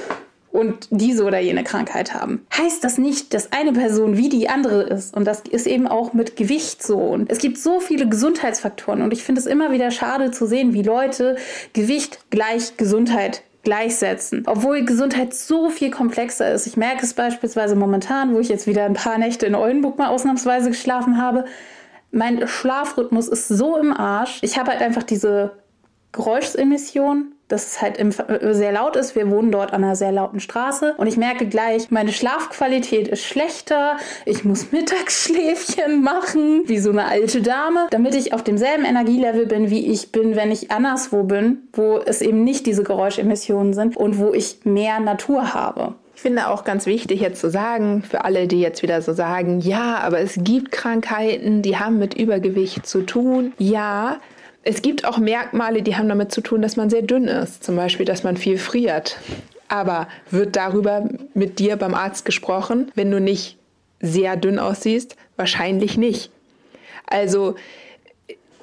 und 0.53 0.87
diese 0.91 1.25
oder 1.25 1.41
jene 1.41 1.65
Krankheit 1.65 2.15
haben, 2.15 2.47
heißt 2.57 2.83
das 2.85 2.99
nicht, 2.99 3.35
dass 3.35 3.53
eine 3.53 3.73
Person 3.73 4.17
wie 4.17 4.29
die 4.29 4.49
andere 4.49 4.83
ist. 4.83 5.17
Und 5.17 5.25
das 5.25 5.41
ist 5.41 5.67
eben 5.67 5.89
auch 5.89 6.13
mit 6.13 6.37
Gewicht 6.37 6.83
so. 6.83 6.97
Und 6.97 7.31
es 7.31 7.39
gibt 7.39 7.59
so 7.59 7.81
viele 7.81 8.09
Gesundheitsfaktoren. 8.09 9.03
Und 9.03 9.13
ich 9.13 9.25
finde 9.25 9.41
es 9.41 9.47
immer 9.47 9.73
wieder 9.73 9.91
schade 9.91 10.31
zu 10.31 10.47
sehen, 10.47 10.75
wie 10.75 10.83
Leute 10.83 11.37
Gewicht 11.73 12.21
gleich 12.31 12.77
Gesundheit 12.77 13.43
gleichsetzen. 13.63 14.45
Obwohl 14.47 14.85
Gesundheit 14.85 15.35
so 15.35 15.71
viel 15.71 15.91
komplexer 15.91 16.53
ist. 16.53 16.67
Ich 16.67 16.77
merke 16.77 17.05
es 17.05 17.15
beispielsweise 17.15 17.77
momentan, 17.77 18.35
wo 18.35 18.41
ich 18.41 18.49
jetzt 18.49 18.67
wieder 18.67 18.85
ein 18.85 18.95
paar 18.95 19.19
Nächte 19.19 19.47
in 19.47 19.55
Oldenburg 19.55 19.99
mal 19.99 20.09
ausnahmsweise 20.09 20.71
geschlafen 20.71 21.21
habe. 21.21 21.45
Mein 22.11 22.47
Schlafrhythmus 22.47 23.29
ist 23.29 23.49
so 23.49 23.77
im 23.77 23.93
Arsch. 23.93 24.39
Ich 24.43 24.59
habe 24.59 24.71
halt 24.71 24.83
einfach 24.83 25.03
diese 25.03 25.53
Geräuschemission 26.13 27.35
dass 27.51 27.67
es 27.67 27.83
halt 27.83 27.99
äh, 27.99 28.55
sehr 28.55 28.73
laut 28.73 28.97
ist. 28.97 29.15
Wir 29.15 29.31
wohnen 29.31 29.51
dort 29.51 29.73
an 29.73 29.85
einer 29.85 29.97
sehr 29.97 30.13
lauten 30.13 30.41
Straße 30.41 30.95
und 30.97 31.07
ich 31.07 31.17
merke 31.17 31.47
gleich, 31.47 31.91
meine 31.91 32.13
Schlafqualität 32.13 33.09
ist 33.09 33.25
schlechter. 33.25 33.97
Ich 34.25 34.45
muss 34.45 34.73
Mittagsschläfchen 34.73 36.03
machen, 36.03 36.63
wie 36.67 36.79
so 36.79 36.91
eine 36.91 37.05
alte 37.05 37.43
Dame, 37.43 37.89
damit 37.91 38.15
ich 38.15 38.33
auf 38.33 38.43
demselben 38.43 38.85
Energielevel 38.85 39.47
bin, 39.47 39.71
wie 39.71 39.91
ich 39.91 40.13
bin, 40.13 40.37
wenn 40.37 40.51
ich 40.51 40.71
anderswo 40.71 41.25
bin, 41.25 41.69
wo 41.73 41.99
es 41.99 42.23
eben 42.23 42.45
nicht 42.45 42.67
diese 42.67 42.83
Geräuschemissionen 42.83 43.75
sind 43.75 43.97
und 43.97 44.19
wo 44.19 44.33
ich 44.33 44.61
mehr 44.65 45.01
Natur 45.01 45.55
habe. 45.55 45.95
Ich 46.21 46.23
finde 46.23 46.49
auch 46.49 46.65
ganz 46.65 46.85
wichtig 46.85 47.23
jetzt 47.23 47.41
zu 47.41 47.49
sagen, 47.49 48.03
für 48.03 48.27
alle, 48.27 48.47
die 48.47 48.61
jetzt 48.61 48.83
wieder 48.83 49.01
so 49.01 49.15
sagen, 49.15 49.61
ja, 49.61 50.01
aber 50.01 50.19
es 50.19 50.35
gibt 50.37 50.71
Krankheiten, 50.71 51.63
die 51.63 51.79
haben 51.79 51.99
mit 51.99 52.13
Übergewicht 52.13 52.85
zu 52.87 53.07
tun. 53.07 53.55
Ja, 53.57 54.19
es 54.63 54.83
gibt 54.83 55.05
auch 55.05 55.19
Merkmale, 55.19 55.83
die 55.83 55.97
haben 55.97 56.09
damit 56.09 56.33
zu 56.33 56.41
tun, 56.41 56.63
dass 56.63 56.77
man 56.77 56.91
sehr 56.91 57.03
dünn 57.03 57.25
ist. 57.25 57.65
Zum 57.65 57.77
Beispiel, 57.77 58.07
dass 58.07 58.25
man 58.25 58.37
viel 58.37 58.59
friert. 58.59 59.19
Aber 59.69 60.09
wird 60.31 60.57
darüber 60.57 61.09
mit 61.35 61.59
dir 61.59 61.77
beim 61.77 61.95
Arzt 61.95 62.25
gesprochen, 62.25 62.91
wenn 62.95 63.11
du 63.11 63.21
nicht 63.21 63.57
sehr 64.01 64.37
dünn 64.37 64.59
aussiehst? 64.59 65.17
Wahrscheinlich 65.37 65.97
nicht. 65.97 66.31
Also 67.07 67.55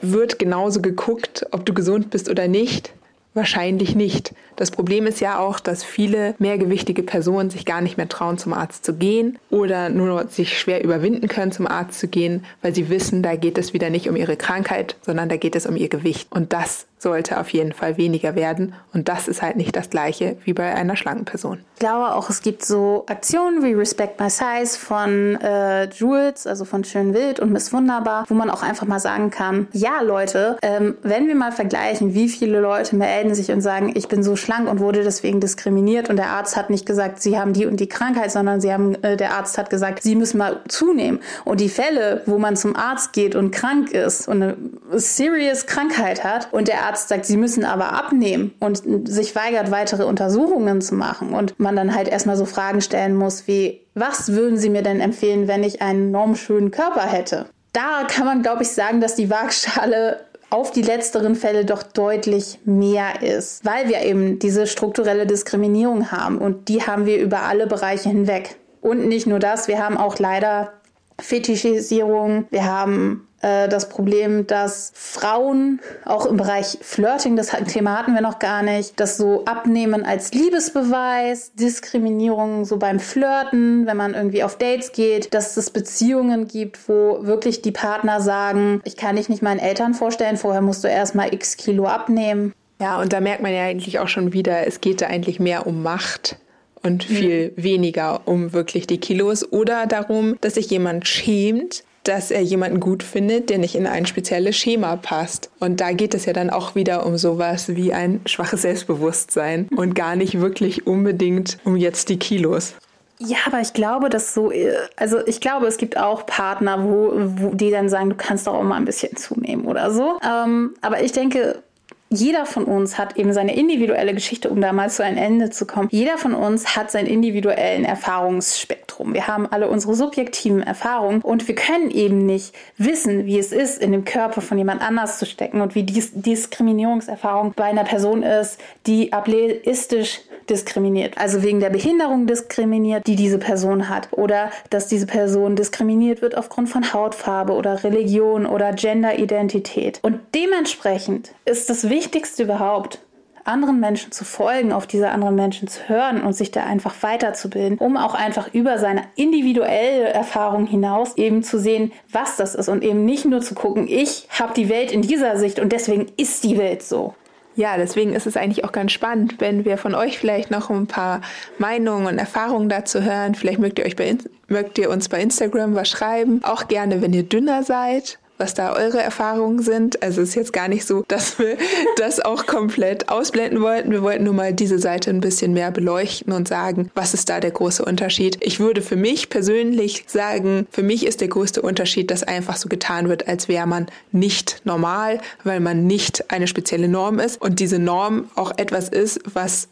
wird 0.01 0.37
genauso 0.37 0.81
geguckt, 0.81 1.45
ob 1.51 1.65
du 1.65 1.73
gesund 1.73 2.11
bist 2.11 2.29
oder 2.29 2.47
nicht? 2.47 2.93
Wahrscheinlich 3.37 3.93
nicht. 3.93 4.33
Das 4.55 4.71
Problem 4.71 5.05
ist 5.05 5.19
ja 5.19 5.37
auch, 5.37 5.59
dass 5.59 5.83
viele 5.83 6.33
mehrgewichtige 6.39 7.03
Personen 7.03 7.51
sich 7.51 7.65
gar 7.65 7.81
nicht 7.81 7.95
mehr 7.95 8.09
trauen, 8.09 8.39
zum 8.39 8.51
Arzt 8.51 8.83
zu 8.83 8.95
gehen 8.95 9.37
oder 9.51 9.89
nur 9.89 10.27
sich 10.27 10.57
schwer 10.57 10.83
überwinden 10.83 11.27
können, 11.27 11.51
zum 11.51 11.67
Arzt 11.67 11.99
zu 11.99 12.07
gehen, 12.07 12.43
weil 12.63 12.73
sie 12.73 12.89
wissen, 12.89 13.21
da 13.21 13.35
geht 13.35 13.59
es 13.59 13.73
wieder 13.73 13.91
nicht 13.91 14.09
um 14.09 14.15
ihre 14.15 14.37
Krankheit, 14.37 14.95
sondern 15.03 15.29
da 15.29 15.37
geht 15.37 15.55
es 15.55 15.67
um 15.67 15.75
ihr 15.75 15.87
Gewicht. 15.87 16.31
Und 16.31 16.51
das 16.51 16.87
sollte 16.99 17.39
auf 17.39 17.49
jeden 17.49 17.73
Fall 17.73 17.97
weniger 17.97 18.35
werden. 18.35 18.73
Und 18.93 19.07
das 19.07 19.27
ist 19.27 19.41
halt 19.41 19.55
nicht 19.55 19.75
das 19.75 19.89
gleiche 19.89 20.37
wie 20.43 20.53
bei 20.53 20.73
einer 20.73 20.95
Schlangenperson. 20.95 21.59
Ich 21.75 21.79
glaube 21.79 22.15
auch, 22.15 22.29
es 22.31 22.41
gibt 22.41 22.65
so 22.65 23.03
Aktionen 23.07 23.63
wie 23.63 23.73
Respect 23.73 24.19
My 24.19 24.31
Size 24.31 24.79
von 24.79 25.35
äh, 25.35 25.85
Jules, 25.89 26.47
also 26.47 26.65
von 26.65 26.83
Schön 26.83 27.13
Wild 27.13 27.39
und 27.39 27.51
Miss 27.51 27.71
Wunderbar, 27.71 28.25
wo 28.27 28.33
man 28.33 28.49
auch 28.49 28.63
einfach 28.63 28.87
mal 28.87 28.99
sagen 28.99 29.29
kann, 29.29 29.67
ja 29.73 30.01
Leute, 30.01 30.57
ähm, 30.63 30.95
wenn 31.03 31.27
wir 31.27 31.35
mal 31.35 31.51
vergleichen, 31.51 32.15
wie 32.15 32.29
viele 32.29 32.59
Leute 32.59 32.95
melden 32.95 33.35
sich 33.35 33.51
und 33.51 33.61
sagen, 33.61 33.91
ich 33.93 34.07
bin 34.07 34.23
so 34.23 34.35
schlank 34.35 34.67
und 34.67 34.79
wurde 34.79 35.03
deswegen 35.03 35.39
diskriminiert 35.39 36.09
und 36.09 36.15
der 36.15 36.29
Arzt 36.29 36.57
hat 36.57 36.71
nicht 36.71 36.87
gesagt, 36.87 37.21
sie 37.21 37.37
haben 37.37 37.53
die 37.53 37.67
und 37.67 37.79
die 37.79 37.89
Krankheit, 37.89 38.31
sondern 38.31 38.59
sie 38.59 38.73
haben, 38.73 38.95
äh, 39.03 39.17
der 39.17 39.33
Arzt 39.33 39.59
hat 39.59 39.69
gesagt, 39.69 40.01
sie 40.01 40.15
müssen 40.15 40.39
mal 40.39 40.61
zunehmen. 40.67 41.19
Und 41.45 41.61
die 41.61 41.69
Fälle, 41.69 42.23
wo 42.25 42.39
man 42.39 42.55
zum 42.55 42.75
Arzt 42.75 43.13
geht 43.13 43.35
und 43.35 43.51
krank 43.51 43.91
ist 43.91 44.27
und 44.27 44.41
eine 44.41 44.57
serious 44.93 45.67
Krankheit 45.67 46.23
hat 46.23 46.51
und 46.51 46.67
der 46.67 46.86
Arzt 46.87 47.09
sagt, 47.09 47.25
sie 47.25 47.37
müssen 47.37 47.65
aber 47.65 47.93
abnehmen 47.93 48.53
und 48.59 48.81
sich 49.07 49.35
weigert, 49.35 49.71
weitere 49.71 50.03
Untersuchungen 50.03 50.81
zu 50.81 50.95
machen 50.95 51.33
und 51.33 51.59
man 51.59 51.75
dann 51.75 51.93
halt 51.93 52.07
erstmal 52.07 52.37
so 52.37 52.45
Fragen 52.45 52.81
stellen 52.81 53.15
muss 53.15 53.47
wie, 53.47 53.81
was 53.93 54.33
würden 54.33 54.57
Sie 54.57 54.69
mir 54.69 54.83
denn 54.83 55.01
empfehlen, 55.01 55.47
wenn 55.47 55.63
ich 55.63 55.81
einen 55.81 56.11
normschönen 56.11 56.71
Körper 56.71 57.01
hätte? 57.01 57.45
Da 57.73 58.05
kann 58.07 58.25
man, 58.25 58.41
glaube 58.41 58.63
ich, 58.63 58.69
sagen, 58.69 59.01
dass 59.01 59.15
die 59.15 59.29
Waagschale 59.29 60.21
auf 60.49 60.71
die 60.71 60.81
letzteren 60.81 61.35
Fälle 61.35 61.65
doch 61.65 61.83
deutlich 61.83 62.59
mehr 62.63 63.21
ist, 63.21 63.65
weil 63.65 63.89
wir 63.89 64.01
eben 64.01 64.39
diese 64.39 64.65
strukturelle 64.65 65.27
Diskriminierung 65.27 66.11
haben 66.11 66.37
und 66.37 66.69
die 66.69 66.83
haben 66.83 67.05
wir 67.05 67.17
über 67.17 67.41
alle 67.41 67.67
Bereiche 67.67 68.09
hinweg. 68.09 68.55
Und 68.81 69.07
nicht 69.07 69.27
nur 69.27 69.39
das, 69.39 69.67
wir 69.67 69.83
haben 69.83 69.97
auch 69.97 70.17
leider 70.19 70.73
Fetischisierung, 71.19 72.45
wir 72.51 72.65
haben 72.65 73.26
äh, 73.41 73.67
das 73.67 73.89
Problem, 73.89 74.47
dass 74.47 74.91
Frauen 74.95 75.79
auch 76.05 76.25
im 76.25 76.37
Bereich 76.37 76.77
Flirting, 76.81 77.35
das 77.35 77.51
Thema 77.67 77.97
hatten 77.97 78.13
wir 78.13 78.21
noch 78.21 78.39
gar 78.39 78.63
nicht, 78.63 78.99
das 78.99 79.17
so 79.17 79.45
abnehmen 79.45 80.05
als 80.05 80.33
Liebesbeweis, 80.33 81.53
Diskriminierung 81.53 82.65
so 82.65 82.77
beim 82.77 82.99
Flirten, 82.99 83.85
wenn 83.85 83.97
man 83.97 84.13
irgendwie 84.13 84.43
auf 84.43 84.57
Dates 84.57 84.91
geht, 84.91 85.33
dass 85.33 85.55
es 85.57 85.69
Beziehungen 85.69 86.47
gibt, 86.47 86.89
wo 86.89 87.19
wirklich 87.21 87.61
die 87.61 87.71
Partner 87.71 88.21
sagen, 88.21 88.81
ich 88.85 88.97
kann 88.97 89.15
dich 89.15 89.29
nicht 89.29 89.43
meinen 89.43 89.59
Eltern 89.59 89.93
vorstellen, 89.93 90.37
vorher 90.37 90.61
musst 90.61 90.83
du 90.83 90.87
erstmal 90.87 91.33
x 91.33 91.57
Kilo 91.57 91.85
abnehmen. 91.85 92.53
Ja, 92.79 93.01
und 93.01 93.13
da 93.13 93.21
merkt 93.21 93.41
man 93.41 93.53
ja 93.53 93.63
eigentlich 93.63 93.99
auch 93.99 94.07
schon 94.07 94.33
wieder, 94.33 94.67
es 94.67 94.81
geht 94.81 95.01
da 95.01 95.07
eigentlich 95.07 95.39
mehr 95.39 95.65
um 95.65 95.81
Macht 95.81 96.37
und 96.83 97.03
viel 97.03 97.53
mhm. 97.55 97.63
weniger 97.63 98.21
um 98.25 98.53
wirklich 98.53 98.87
die 98.87 98.99
Kilos 98.99 99.51
oder 99.51 99.87
darum, 99.87 100.37
dass 100.41 100.55
sich 100.55 100.69
jemand 100.69 101.07
schämt, 101.07 101.83
dass 102.07 102.31
er 102.31 102.41
jemanden 102.41 102.79
gut 102.79 103.03
findet, 103.03 103.49
der 103.49 103.57
nicht 103.57 103.75
in 103.75 103.87
ein 103.87 104.05
spezielles 104.05 104.55
Schema 104.55 104.95
passt. 104.95 105.49
Und 105.59 105.81
da 105.81 105.91
geht 105.91 106.13
es 106.13 106.25
ja 106.25 106.33
dann 106.33 106.49
auch 106.49 106.75
wieder 106.75 107.05
um 107.05 107.17
sowas 107.17 107.75
wie 107.75 107.93
ein 107.93 108.21
schwaches 108.25 108.61
Selbstbewusstsein 108.61 109.67
und 109.75 109.95
gar 109.95 110.15
nicht 110.15 110.39
wirklich 110.39 110.87
unbedingt 110.87 111.57
um 111.63 111.75
jetzt 111.75 112.09
die 112.09 112.17
Kilos. 112.17 112.75
Ja, 113.19 113.37
aber 113.47 113.61
ich 113.61 113.73
glaube, 113.73 114.09
dass 114.09 114.33
so, 114.35 114.51
äh, 114.51 114.75
also 114.95 115.25
ich 115.25 115.41
glaube, 115.41 115.65
es 115.65 115.77
gibt 115.77 115.97
auch 115.97 116.25
Partner, 116.27 116.83
wo, 116.83 117.11
wo 117.15 117.55
die 117.55 117.71
dann 117.71 117.89
sagen, 117.89 118.11
du 118.11 118.15
kannst 118.15 118.45
doch 118.45 118.53
auch 118.53 118.63
mal 118.63 118.75
ein 118.75 118.85
bisschen 118.85 119.15
zunehmen 119.17 119.65
oder 119.65 119.89
so. 119.91 120.19
Ähm, 120.23 120.75
aber 120.81 121.01
ich 121.01 121.13
denke, 121.13 121.63
jeder 122.09 122.45
von 122.45 122.63
uns 122.63 122.97
hat 122.97 123.17
eben 123.17 123.33
seine 123.33 123.55
individuelle 123.55 124.13
Geschichte, 124.13 124.49
um 124.49 124.61
da 124.61 124.71
mal 124.71 124.89
zu 124.89 125.03
einem 125.03 125.17
Ende 125.17 125.49
zu 125.49 125.65
kommen. 125.65 125.89
Jeder 125.91 126.17
von 126.17 126.33
uns 126.33 126.75
hat 126.75 126.89
seinen 126.89 127.07
individuellen 127.07 127.83
Erfahrungsspektrum. 127.83 129.13
Wir 129.13 129.27
haben 129.27 129.45
alle 129.45 129.69
unsere 129.69 129.93
subjektiven 129.93 130.63
Erfahrungen 130.63 131.21
und 131.21 131.47
wir 131.47 131.55
können 131.55 131.91
eben 131.91 132.25
nicht 132.25 132.55
wissen, 132.77 133.25
wie 133.25 133.37
es 133.37 133.51
ist, 133.51 133.81
in 133.81 133.91
dem 133.91 134.05
Körper 134.05 134.41
von 134.41 134.57
jemand 134.57 134.81
anders 134.81 135.19
zu 135.19 135.25
stecken 135.25 135.61
und 135.61 135.75
wie 135.75 135.83
die 135.83 136.01
Diskriminierungserfahrung 136.13 137.53
bei 137.55 137.65
einer 137.65 137.83
Person 137.83 138.23
ist, 138.23 138.59
die 138.85 139.11
ableistisch 139.11 140.21
diskriminiert, 140.49 141.17
also 141.17 141.43
wegen 141.43 141.59
der 141.59 141.69
Behinderung 141.69 142.27
diskriminiert, 142.27 143.07
die 143.07 143.15
diese 143.15 143.37
Person 143.37 143.89
hat 143.89 144.09
oder 144.11 144.51
dass 144.69 144.87
diese 144.87 145.05
Person 145.05 145.55
diskriminiert 145.55 146.21
wird 146.21 146.37
aufgrund 146.37 146.69
von 146.69 146.93
Hautfarbe 146.93 147.53
oder 147.53 147.83
Religion 147.83 148.45
oder 148.45 148.73
Genderidentität. 148.73 149.99
Und 150.01 150.19
dementsprechend 150.33 151.33
ist 151.45 151.69
das 151.69 151.89
Wichtigste 151.89 152.43
überhaupt, 152.43 152.99
anderen 153.47 153.79
Menschen 153.79 154.11
zu 154.11 154.25
folgen, 154.25 154.73
auf 154.73 154.87
diese 154.87 155.09
anderen 155.09 155.35
Menschen 155.35 155.67
zu 155.67 155.87
hören 155.87 156.21
und 156.21 156.33
sich 156.33 156.51
da 156.51 156.63
einfach 156.63 156.93
weiterzubilden, 157.01 157.77
um 157.77 157.95
auch 157.95 158.13
einfach 158.13 158.53
über 158.53 158.77
seine 158.77 159.03
individuelle 159.15 160.09
Erfahrung 160.09 160.67
hinaus 160.67 161.15
eben 161.17 161.43
zu 161.43 161.57
sehen, 161.57 161.93
was 162.11 162.35
das 162.35 162.55
ist 162.55 162.67
und 162.67 162.83
eben 162.83 163.05
nicht 163.05 163.25
nur 163.25 163.41
zu 163.41 163.55
gucken, 163.55 163.87
ich 163.87 164.27
habe 164.29 164.53
die 164.53 164.69
Welt 164.69 164.91
in 164.91 165.01
dieser 165.01 165.37
Sicht 165.37 165.59
und 165.59 165.71
deswegen 165.71 166.07
ist 166.17 166.43
die 166.43 166.57
Welt 166.57 166.83
so. 166.83 167.15
Ja, 167.57 167.75
deswegen 167.75 168.13
ist 168.13 168.27
es 168.27 168.37
eigentlich 168.37 168.63
auch 168.63 168.71
ganz 168.71 168.91
spannend, 168.91 169.37
wenn 169.39 169.65
wir 169.65 169.79
von 169.79 169.95
euch 169.95 170.19
vielleicht 170.19 170.51
noch 170.51 170.69
ein 170.69 170.85
paar 170.85 171.21
Meinungen 171.57 172.05
und 172.05 172.19
Erfahrungen 172.19 172.69
dazu 172.69 173.01
hören. 173.01 173.33
Vielleicht 173.33 173.57
mögt 173.57 173.79
ihr 173.79 173.85
euch 173.85 173.95
bei, 173.95 174.15
mögt 174.47 174.77
ihr 174.77 174.91
uns 174.91 175.09
bei 175.09 175.19
Instagram 175.19 175.73
was 175.73 175.89
schreiben. 175.89 176.41
Auch 176.43 176.67
gerne, 176.67 177.01
wenn 177.01 177.13
ihr 177.13 177.23
dünner 177.23 177.63
seid 177.63 178.19
was 178.37 178.53
da 178.53 178.73
eure 178.73 179.01
Erfahrungen 179.01 179.61
sind. 179.61 180.01
Also 180.03 180.21
es 180.21 180.29
ist 180.29 180.35
jetzt 180.35 180.53
gar 180.53 180.67
nicht 180.67 180.85
so, 180.85 181.03
dass 181.07 181.39
wir 181.39 181.57
das 181.97 182.19
auch 182.19 182.45
komplett 182.45 183.09
ausblenden 183.09 183.61
wollten. 183.61 183.91
Wir 183.91 184.03
wollten 184.03 184.23
nur 184.23 184.33
mal 184.33 184.53
diese 184.53 184.79
Seite 184.79 185.09
ein 185.09 185.21
bisschen 185.21 185.53
mehr 185.53 185.71
beleuchten 185.71 186.33
und 186.33 186.47
sagen, 186.47 186.91
was 186.95 187.13
ist 187.13 187.29
da 187.29 187.39
der 187.39 187.51
große 187.51 187.83
Unterschied. 187.83 188.37
Ich 188.41 188.59
würde 188.59 188.81
für 188.81 188.95
mich 188.95 189.29
persönlich 189.29 190.05
sagen, 190.07 190.67
für 190.71 190.83
mich 190.83 191.05
ist 191.05 191.21
der 191.21 191.27
größte 191.27 191.61
Unterschied, 191.61 192.11
dass 192.11 192.23
einfach 192.23 192.57
so 192.57 192.69
getan 192.69 193.09
wird, 193.09 193.27
als 193.27 193.47
wäre 193.47 193.67
man 193.67 193.87
nicht 194.11 194.61
normal, 194.63 195.19
weil 195.43 195.59
man 195.59 195.87
nicht 195.87 196.31
eine 196.31 196.47
spezielle 196.47 196.87
Norm 196.87 197.19
ist 197.19 197.41
und 197.41 197.59
diese 197.59 197.79
Norm 197.79 198.29
auch 198.35 198.51
etwas 198.57 198.89
ist, 198.89 199.19
was 199.33 199.67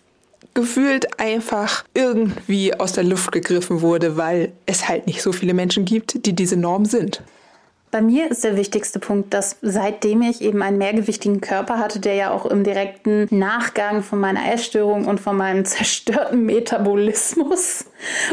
gefühlt 0.53 1.19
einfach 1.19 1.83
irgendwie 1.93 2.73
aus 2.73 2.93
der 2.93 3.03
Luft 3.03 3.31
gegriffen 3.31 3.81
wurde, 3.81 4.17
weil 4.17 4.53
es 4.65 4.87
halt 4.87 5.05
nicht 5.05 5.21
so 5.21 5.31
viele 5.31 5.53
Menschen 5.53 5.85
gibt, 5.85 6.25
die 6.25 6.33
diese 6.33 6.55
Norm 6.55 6.85
sind. 6.85 7.21
Bei 7.95 8.01
mir 8.01 8.29
ist 8.29 8.43
der 8.43 8.57
wichtigste 8.57 8.99
Punkt, 8.99 9.33
dass 9.33 9.55
seitdem 9.61 10.21
ich 10.21 10.41
eben 10.41 10.61
einen 10.61 10.77
mehrgewichtigen 10.77 11.39
Körper 11.39 11.79
hatte, 11.79 12.01
der 12.01 12.15
ja 12.15 12.31
auch 12.31 12.45
im 12.45 12.65
direkten 12.65 13.25
Nachgang 13.29 14.03
von 14.03 14.19
meiner 14.19 14.51
Essstörung 14.51 15.05
und 15.05 15.21
von 15.21 15.37
meinem 15.37 15.63
zerstörten 15.63 16.45
Metabolismus 16.45 17.85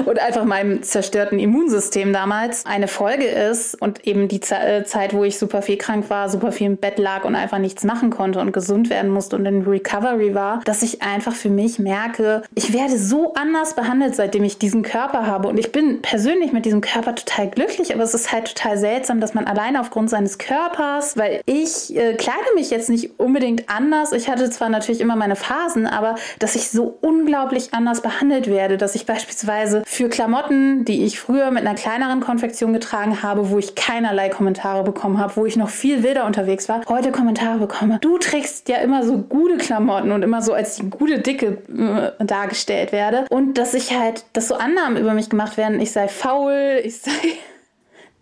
und 0.04 0.18
einfach 0.18 0.44
meinem 0.44 0.82
zerstörten 0.82 1.38
Immunsystem 1.38 2.12
damals 2.12 2.66
eine 2.66 2.88
Folge 2.88 3.26
ist 3.26 3.80
und 3.80 4.06
eben 4.06 4.28
die 4.28 4.40
äh, 4.50 4.84
Zeit, 4.84 5.14
wo 5.14 5.24
ich 5.24 5.38
super 5.38 5.62
viel 5.62 5.76
krank 5.76 6.10
war, 6.10 6.28
super 6.28 6.52
viel 6.52 6.66
im 6.66 6.76
Bett 6.76 6.98
lag 6.98 7.24
und 7.24 7.34
einfach 7.34 7.58
nichts 7.58 7.84
machen 7.84 8.10
konnte 8.10 8.40
und 8.40 8.52
gesund 8.52 8.90
werden 8.90 9.10
musste 9.10 9.36
und 9.36 9.46
in 9.46 9.62
Recovery 9.62 10.34
war, 10.34 10.60
dass 10.64 10.82
ich 10.82 11.02
einfach 11.02 11.34
für 11.34 11.48
mich 11.48 11.78
merke, 11.78 12.42
ich 12.54 12.72
werde 12.72 12.98
so 12.98 13.34
anders 13.34 13.74
behandelt, 13.74 14.14
seitdem 14.14 14.44
ich 14.44 14.58
diesen 14.58 14.82
Körper 14.82 15.26
habe 15.26 15.48
und 15.48 15.58
ich 15.58 15.72
bin 15.72 16.02
persönlich 16.02 16.52
mit 16.52 16.64
diesem 16.64 16.80
Körper 16.80 17.14
total 17.14 17.48
glücklich, 17.48 17.94
aber 17.94 18.02
es 18.02 18.14
ist 18.14 18.32
halt 18.32 18.54
total 18.54 18.78
seltsam, 18.78 19.20
dass 19.20 19.34
man 19.34 19.46
allein 19.46 19.76
aufgrund 19.76 20.10
seines 20.10 20.38
Körpers, 20.38 21.16
weil 21.16 21.40
ich 21.46 21.96
äh, 21.96 22.14
kleide 22.14 22.38
mich 22.54 22.70
jetzt 22.70 22.90
nicht 22.90 23.18
unbedingt 23.18 23.68
anders. 23.68 24.12
Ich 24.12 24.28
hatte 24.28 24.50
zwar 24.50 24.68
natürlich 24.68 25.00
immer 25.00 25.16
meine 25.16 25.36
Phasen, 25.36 25.86
aber 25.86 26.16
dass 26.38 26.56
ich 26.56 26.70
so 26.70 26.98
unglaublich 27.00 27.72
anders 27.72 28.02
behandelt 28.02 28.48
werde, 28.48 28.76
dass 28.76 28.94
ich 28.94 29.06
beispielsweise 29.06 29.51
für 29.84 30.08
Klamotten, 30.08 30.84
die 30.84 31.04
ich 31.04 31.20
früher 31.20 31.50
mit 31.50 31.66
einer 31.66 31.74
kleineren 31.74 32.20
Konfektion 32.20 32.72
getragen 32.72 33.22
habe, 33.22 33.50
wo 33.50 33.58
ich 33.58 33.74
keinerlei 33.74 34.28
Kommentare 34.28 34.84
bekommen 34.84 35.18
habe, 35.18 35.36
wo 35.36 35.46
ich 35.46 35.56
noch 35.56 35.68
viel 35.68 36.02
wilder 36.02 36.26
unterwegs 36.26 36.68
war, 36.68 36.82
heute 36.88 37.12
Kommentare 37.12 37.58
bekomme. 37.58 37.98
Du 38.00 38.18
trägst 38.18 38.68
ja 38.68 38.76
immer 38.78 39.04
so 39.04 39.18
gute 39.18 39.56
Klamotten 39.56 40.12
und 40.12 40.22
immer 40.22 40.42
so 40.42 40.52
als 40.52 40.76
die 40.76 40.88
gute 40.88 41.18
Dicke 41.18 41.58
äh, 41.68 42.24
dargestellt 42.24 42.92
werde 42.92 43.26
und 43.30 43.58
dass 43.58 43.74
ich 43.74 43.96
halt, 43.98 44.24
dass 44.32 44.48
so 44.48 44.54
Annahmen 44.54 44.96
über 44.96 45.14
mich 45.14 45.30
gemacht 45.30 45.56
werden, 45.56 45.80
ich 45.80 45.92
sei 45.92 46.08
faul, 46.08 46.80
ich 46.82 46.98
sei 46.98 47.10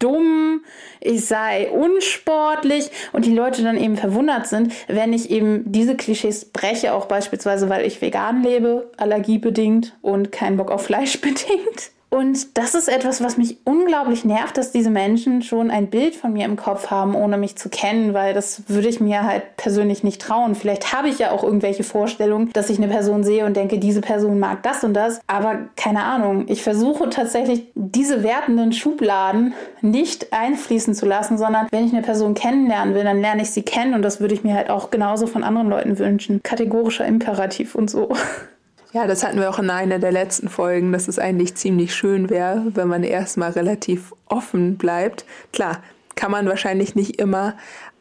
dumm, 0.01 0.65
ich 1.01 1.25
sei 1.25 1.71
unsportlich 1.71 2.91
und 3.13 3.25
die 3.25 3.35
Leute 3.35 3.63
dann 3.63 3.79
eben 3.79 3.97
verwundert 3.97 4.49
sind, 4.49 4.73
wenn 4.89 5.13
ich 5.13 5.31
eben 5.31 5.63
diese 5.71 5.97
Klischees 5.97 6.47
breche, 6.47 6.93
auch 6.93 7.07
beispielsweise, 7.07 7.69
weil 7.69 7.87
ich 7.87 8.03
vegan 8.03 8.43
lebe, 8.43 8.91
allergiebedingt 8.97 9.97
und 10.03 10.33
keinen 10.33 10.57
Bock 10.57 10.71
auf 10.73 10.85
Fleisch 10.85 11.21
bedingt. 11.21 11.93
Und 12.11 12.59
das 12.59 12.75
ist 12.75 12.89
etwas, 12.89 13.23
was 13.23 13.37
mich 13.37 13.59
unglaublich 13.65 14.25
nervt, 14.25 14.59
dass 14.59 14.73
diese 14.73 14.91
Menschen 14.91 15.43
schon 15.43 15.71
ein 15.71 15.91
Bild 15.91 16.17
von 16.17 16.33
mir 16.33 16.45
im 16.45 16.57
Kopf 16.57 16.91
haben, 16.91 17.15
ohne 17.15 17.39
mich 17.39 17.57
zu 17.57 17.69
kennen, 17.69 18.15
weil 18.15 18.35
das 18.35 18.69
würde 18.69 18.89
ich 18.89 19.01
mir 19.01 19.23
halt 19.23 19.57
persönlich 19.57 20.03
nicht 20.03 20.21
trauen. 20.21 20.57
Vielleicht 20.57 20.93
habe 20.93 21.09
ich 21.09 21.21
ja 21.21 21.31
auch 21.31 21.45
irgendwelche 21.45 21.85
Vorstellungen, 21.85 22.53
dass 22.53 22.69
ich 22.69 22.79
eine 22.79 22.89
Person 22.89 23.23
sehe 23.23 23.47
und 23.47 23.57
denke, 23.57 23.79
diese 23.79 24.01
Person 24.01 24.41
mag 24.41 24.65
das 24.65 24.83
und 24.83 24.95
das, 24.95 25.21
aber 25.29 25.69
keine 25.77 26.03
Ahnung. 26.03 26.47
Ich 26.49 26.65
versuche 26.65 27.11
tatsächlich 27.11 27.71
diese 27.77 28.25
wertenden 28.25 28.73
Schubladen 28.73 29.55
nicht 29.81 30.33
einfließen 30.33 30.95
zu 30.95 31.07
lassen, 31.07 31.39
sondern 31.39 31.69
wenn 31.71 31.87
ich 31.87 31.93
eine 31.93 32.03
Person 32.03 32.35
kennenlernen 32.35 32.97
will, 32.97 33.05
dann 33.05 33.21
lerne 33.21 33.43
ich 33.43 33.53
sie 33.53 33.63
kennen 33.63 33.95
und 33.95 34.03
das 34.03 34.21
würde 34.21 34.35
ich 34.35 34.43
mir 34.43 34.55
halt 34.55 34.69
auch 34.69 34.91
genauso 34.91 35.29
von 35.29 35.45
anderen 35.45 35.69
Leuten 35.69 35.97
wünschen. 36.01 36.43
Kategorischer 36.43 37.07
Imperativ 37.07 37.77
und 37.77 37.89
so. 37.89 38.09
Ja, 38.93 39.07
das 39.07 39.23
hatten 39.23 39.39
wir 39.39 39.49
auch 39.51 39.61
in 39.61 39.71
einer 39.71 40.01
der 40.01 40.11
letzten 40.11 40.49
Folgen, 40.49 40.93
dass 40.93 41.07
es 41.07 41.21
eigentlich 41.21 41.55
ziemlich 41.55 41.95
schön 41.95 42.29
wäre, 42.29 42.67
wenn 42.75 42.89
man 42.89 43.05
erstmal 43.05 43.53
relativ 43.53 44.13
offen 44.27 44.77
bleibt. 44.77 45.25
Klar, 45.53 45.81
kann 46.17 46.33
man 46.33 46.49
wahrscheinlich 46.49 46.97
nicht 46.97 47.21
immer, 47.21 47.55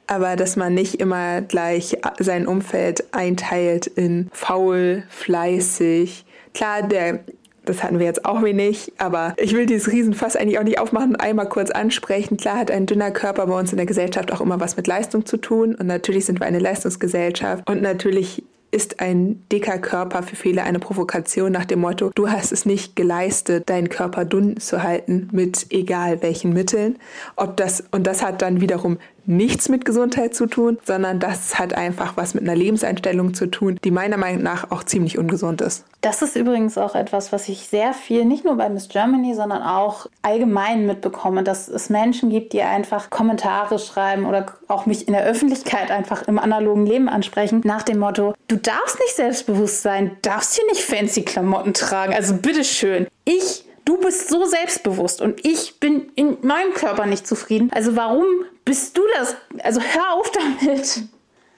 aber 0.07 0.35
dass 0.35 0.55
man 0.55 0.73
nicht 0.73 0.99
immer 0.99 1.41
gleich 1.41 1.97
sein 2.17 2.47
Umfeld 2.47 3.13
einteilt 3.13 3.85
in 3.85 4.29
faul, 4.33 5.03
fleißig. 5.09 6.25
Klar, 6.55 6.81
der 6.81 7.19
das 7.65 7.83
hatten 7.83 7.99
wir 7.99 8.07
jetzt 8.07 8.25
auch 8.25 8.41
wenig, 8.41 8.93
aber 8.97 9.35
ich 9.37 9.53
will 9.53 9.67
dieses 9.67 9.91
Riesenfass 9.91 10.35
eigentlich 10.35 10.57
auch 10.57 10.63
nicht 10.63 10.79
aufmachen 10.79 11.15
einmal 11.15 11.47
kurz 11.47 11.69
ansprechen. 11.69 12.37
Klar 12.37 12.57
hat 12.57 12.71
ein 12.71 12.87
dünner 12.87 13.11
Körper 13.11 13.45
bei 13.45 13.59
uns 13.59 13.71
in 13.71 13.77
der 13.77 13.85
Gesellschaft 13.85 14.31
auch 14.31 14.41
immer 14.41 14.59
was 14.59 14.75
mit 14.75 14.87
Leistung 14.87 15.27
zu 15.27 15.37
tun 15.37 15.75
und 15.75 15.85
natürlich 15.85 16.25
sind 16.25 16.39
wir 16.39 16.47
eine 16.47 16.57
Leistungsgesellschaft 16.57 17.69
und 17.69 17.83
natürlich 17.83 18.43
ist 18.71 18.99
ein 18.99 19.43
dicker 19.51 19.77
Körper 19.79 20.23
für 20.23 20.35
viele 20.35 20.63
eine 20.63 20.79
Provokation 20.79 21.51
nach 21.51 21.65
dem 21.65 21.79
Motto, 21.79 22.11
du 22.13 22.29
hast 22.29 22.51
es 22.51 22.65
nicht 22.65 22.95
geleistet, 22.95 23.69
deinen 23.69 23.89
Körper 23.89 24.25
dünn 24.25 24.59
zu 24.59 24.83
halten 24.83 25.29
mit 25.31 25.67
egal 25.71 26.21
welchen 26.21 26.53
Mitteln. 26.53 26.97
Ob 27.35 27.57
das, 27.57 27.83
und 27.91 28.05
das 28.05 28.23
hat 28.23 28.41
dann 28.41 28.61
wiederum 28.61 28.99
nichts 29.29 29.69
mit 29.69 29.85
Gesundheit 29.85 30.33
zu 30.33 30.47
tun, 30.47 30.79
sondern 30.83 31.19
das 31.19 31.59
hat 31.59 31.73
einfach 31.73 32.17
was 32.17 32.33
mit 32.33 32.43
einer 32.43 32.55
Lebenseinstellung 32.55 33.33
zu 33.33 33.45
tun, 33.47 33.79
die 33.83 33.91
meiner 33.91 34.17
Meinung 34.17 34.43
nach 34.43 34.71
auch 34.71 34.83
ziemlich 34.83 35.17
ungesund 35.17 35.61
ist. 35.61 35.85
Das 36.01 36.21
ist 36.21 36.35
übrigens 36.35 36.77
auch 36.77 36.95
etwas, 36.95 37.31
was 37.31 37.47
ich 37.49 37.67
sehr 37.67 37.93
viel, 37.93 38.25
nicht 38.25 38.45
nur 38.45 38.55
bei 38.55 38.69
Miss 38.69 38.89
Germany, 38.89 39.35
sondern 39.35 39.61
auch 39.61 40.07
allgemein 40.21 40.85
mitbekomme, 40.85 41.43
dass 41.43 41.67
es 41.67 41.89
Menschen 41.89 42.29
gibt, 42.29 42.53
die 42.53 42.61
einfach 42.61 43.09
Kommentare 43.09 43.79
schreiben 43.79 44.25
oder 44.25 44.45
auch 44.67 44.85
mich 44.85 45.07
in 45.07 45.13
der 45.13 45.25
Öffentlichkeit 45.25 45.91
einfach 45.91 46.27
im 46.27 46.39
analogen 46.39 46.85
Leben 46.85 47.09
ansprechen, 47.09 47.61
nach 47.63 47.83
dem 47.83 47.99
Motto, 47.99 48.33
du 48.47 48.55
darfst 48.55 48.97
nicht 48.99 49.15
selbstbewusst 49.15 49.81
sein, 49.81 50.17
darfst 50.21 50.55
hier 50.55 50.65
nicht 50.67 50.81
fancy 50.81 51.23
Klamotten 51.23 51.73
tragen, 51.73 52.13
also 52.13 52.33
bitteschön. 52.33 53.07
Ich 53.25 53.65
Du 53.85 53.97
bist 53.97 54.29
so 54.29 54.45
selbstbewusst 54.45 55.21
und 55.21 55.45
ich 55.45 55.79
bin 55.79 56.11
in 56.15 56.37
meinem 56.41 56.73
Körper 56.73 57.05
nicht 57.05 57.27
zufrieden. 57.27 57.69
Also 57.73 57.95
warum 57.95 58.25
bist 58.65 58.97
du 58.97 59.01
das? 59.15 59.35
Also 59.63 59.81
hör 59.81 60.13
auf 60.13 60.31
damit. 60.31 61.03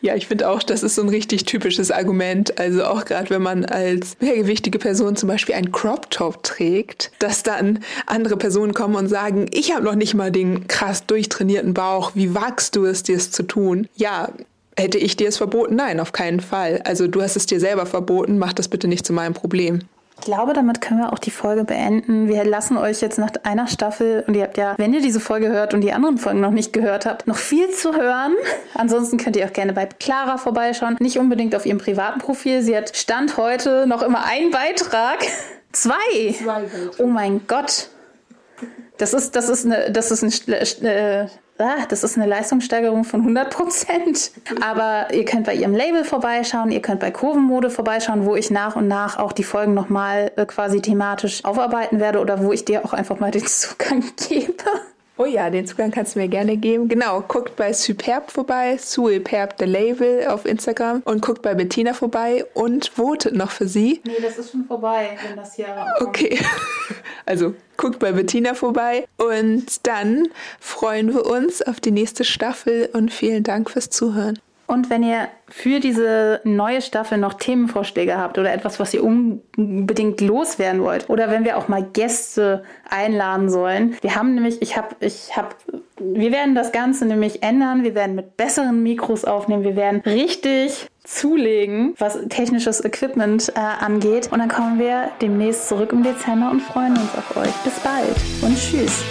Ja, 0.04 0.16
ich 0.16 0.26
finde 0.26 0.50
auch, 0.50 0.64
das 0.64 0.82
ist 0.82 0.96
so 0.96 1.04
ein 1.04 1.10
richtig 1.10 1.46
typisches 1.46 1.92
Argument. 1.92 2.60
Also 2.60 2.86
auch 2.86 3.06
gerade 3.06 3.30
wenn 3.30 3.44
man 3.44 3.66
als 3.66 4.18
mehrgewichtige 4.20 4.80
Person 4.80 5.16
zum 5.16 5.30
Beispiel 5.30 5.54
einen 5.54 5.72
Crop 5.72 6.10
Top 6.10 6.42
trägt, 6.42 7.12
dass 7.20 7.44
dann 7.44 7.80
andere 8.08 8.36
Personen 8.36 8.74
kommen 8.74 8.96
und 8.96 9.08
sagen, 9.08 9.46
ich 9.52 9.74
habe 9.74 9.86
noch 9.86 9.96
nicht 9.96 10.16
mal 10.16 10.32
den 10.32 10.68
krass 10.68 11.06
durchtrainierten 11.06 11.76
Bauch. 11.76 12.12
Wie 12.16 12.34
wagst 12.34 12.76
du 12.76 12.86
es, 12.86 13.04
dir 13.04 13.16
es 13.16 13.30
zu 13.30 13.44
tun? 13.44 13.88
Ja, 13.96 14.30
hätte 14.76 14.98
ich 14.98 15.18
dir 15.18 15.30
es 15.30 15.38
verboten? 15.38 15.76
Nein, 15.76 16.00
auf 16.00 16.14
keinen 16.14 16.40
Fall. 16.40 16.82
Also 16.84 17.08
du 17.08 17.22
hast 17.22 17.36
es 17.36 17.46
dir 17.46 17.60
selber 17.60 17.86
verboten. 17.86 18.40
Mach 18.40 18.54
das 18.54 18.70
bitte 18.70 18.88
nicht 18.88 19.06
zu 19.06 19.14
meinem 19.14 19.36
Problem. 19.36 19.82
Ich 20.22 20.26
glaube, 20.26 20.54
damit 20.54 20.82
können 20.82 21.00
wir 21.00 21.12
auch 21.12 21.18
die 21.18 21.32
Folge 21.32 21.64
beenden. 21.64 22.28
Wir 22.28 22.46
lassen 22.46 22.78
euch 22.78 23.02
jetzt 23.02 23.18
nach 23.18 23.32
einer 23.42 23.68
Staffel 23.68 24.24
und 24.28 24.36
ihr 24.36 24.44
habt 24.44 24.56
ja, 24.56 24.76
wenn 24.78 24.94
ihr 24.94 25.02
diese 25.02 25.20
Folge 25.20 25.50
hört 25.50 25.74
und 25.74 25.82
die 25.82 25.94
anderen 25.94 26.20
Folgen 26.20 26.40
noch 26.42 26.52
nicht 26.52 26.74
gehört 26.74 27.08
habt, 27.08 27.26
noch 27.26 27.38
viel 27.38 27.72
zu 27.72 27.96
hören. 27.96 28.36
Ansonsten 28.76 29.18
könnt 29.18 29.36
ihr 29.36 29.48
auch 29.48 29.52
gerne 29.52 29.74
bei 29.74 29.88
Clara 29.88 30.38
vorbeischauen. 30.38 30.96
Nicht 31.00 31.18
unbedingt 31.18 31.56
auf 31.56 31.66
ihrem 31.66 31.80
privaten 31.80 32.20
Profil. 32.20 32.62
Sie 32.62 32.78
hat 32.78 32.96
Stand 32.96 33.38
heute 33.38 33.88
noch 33.88 34.04
immer 34.04 34.24
einen 34.24 34.52
Beitrag 34.52 35.26
Zwei? 35.72 36.34
Zwei 36.34 36.66
Oh 37.00 37.08
mein 37.08 37.48
Gott. 37.48 37.90
Das 39.00 39.16
ist, 39.16 39.36
das 39.36 39.50
ist 39.50 39.66
eine, 39.66 39.90
das 39.90 40.12
ist 40.12 40.48
eine, 40.48 41.24
äh, 41.24 41.28
ah, 41.62 41.86
das 41.88 42.04
ist 42.04 42.18
eine 42.18 42.28
Leistungssteigerung 42.28 43.04
von 43.04 43.22
100 43.22 43.50
Prozent. 43.50 44.32
Aber 44.62 45.14
ihr 45.14 45.26
könnt 45.26 45.46
bei 45.46 45.54
ihrem 45.54 45.74
Label 45.74 46.04
vorbeischauen, 46.04 46.72
ihr 46.72 46.82
könnt 46.82 47.00
bei 47.00 47.12
Kurvenmode 47.12 47.70
vorbeischauen, 47.70 48.26
wo 48.26 48.36
ich 48.36 48.52
nach 48.52 48.76
und 48.76 48.88
nach 48.88 49.18
auch 49.18 49.32
die 49.32 49.44
Folgen 49.44 49.74
nochmal 49.74 50.32
äh, 50.36 50.46
quasi 50.46 50.82
thematisch 50.82 51.46
aufarbeiten 51.46 52.00
werde 52.00 52.20
oder 52.20 52.44
wo 52.44 52.52
ich 52.52 52.66
dir 52.66 52.86
auch 52.86 52.94
einfach 52.94 53.20
mal 53.20 53.32
den 53.32 53.46
Zugang 53.46 54.04
gebe. 54.28 54.54
Oh 55.22 55.26
ja, 55.26 55.52
den 55.52 55.68
Zugang 55.68 55.92
kannst 55.92 56.16
du 56.16 56.20
mir 56.20 56.28
gerne 56.28 56.58
geben. 56.58 56.88
Genau, 56.88 57.22
guckt 57.22 57.56
bei 57.56 57.74
Superb 57.74 58.32
vorbei, 58.32 58.78
Superb 58.80 59.54
the 59.60 59.66
Label 59.66 60.26
auf 60.26 60.48
Instagram 60.48 61.04
und 61.06 61.22
guckt 61.22 61.44
bei 61.44 61.54
Bettina 61.54 61.94
vorbei 61.94 62.44
und 62.56 62.88
votet 62.88 63.36
noch 63.36 63.52
für 63.52 63.68
sie. 63.68 64.02
Nee, 64.04 64.16
das 64.20 64.40
ist 64.40 64.50
schon 64.50 64.66
vorbei, 64.66 65.20
wenn 65.28 65.38
das 65.38 65.54
hier. 65.54 65.68
Okay. 66.00 66.40
Also 67.28 67.54
guckt 67.78 68.00
bei 68.00 68.12
Bettina 68.12 68.56
vorbei 68.56 69.08
und 69.18 69.86
dann 69.86 70.28
freuen 70.60 71.14
wir 71.14 71.26
uns 71.28 71.62
auf 71.62 71.80
die 71.80 71.92
nächste 71.92 72.24
Staffel 72.24 72.90
und 72.94 73.14
vielen 73.14 73.44
Dank 73.44 73.70
fürs 73.70 73.92
Zuhören. 73.92 74.40
Und 74.72 74.90
wenn 74.90 75.04
ihr 75.04 75.28
für 75.50 75.82
diese 75.82 76.40
neue 76.46 76.82
Staffel 76.82 77.18
noch 77.18 77.34
Themenvorschläge 77.34 78.18
habt 78.18 78.38
oder 78.38 78.54
etwas, 78.54 78.80
was 78.80 78.94
ihr 78.94 79.04
unbedingt 79.04 80.22
loswerden 80.22 80.82
wollt, 80.82 81.10
oder 81.10 81.30
wenn 81.30 81.44
wir 81.44 81.58
auch 81.58 81.68
mal 81.68 81.84
Gäste 81.84 82.64
einladen 82.90 83.50
sollen. 83.50 83.98
Wir 84.00 84.16
haben 84.16 84.34
nämlich, 84.34 84.62
ich 84.62 84.78
habe, 84.78 84.96
ich 85.02 85.36
habe, 85.36 85.50
wir 86.00 86.32
werden 86.32 86.56
das 86.56 86.72
Ganze 86.72 87.06
nämlich 87.06 87.44
ändern. 87.44 87.84
Wir 87.84 87.96
werden 87.96 88.16
mit 88.16 88.38
besseren 88.38 88.82
Mikros 88.82 89.26
aufnehmen. 89.26 89.66
Wir 89.66 89.76
werden 89.76 90.00
richtig 90.06 90.88
zulegen, 91.04 91.94
was 91.98 92.18
technisches 92.30 92.80
Equipment 92.86 93.52
äh, 93.54 93.60
angeht. 93.60 94.32
Und 94.32 94.40
dann 94.40 94.48
kommen 94.48 94.80
wir 94.80 95.10
demnächst 95.22 95.68
zurück 95.68 95.92
im 95.92 96.02
Dezember 96.02 96.50
und 96.50 96.62
freuen 96.62 96.94
uns 96.94 97.14
auf 97.18 97.36
euch. 97.36 97.54
Bis 97.66 97.78
bald 97.80 98.16
und 98.42 98.58
tschüss. 98.58 99.04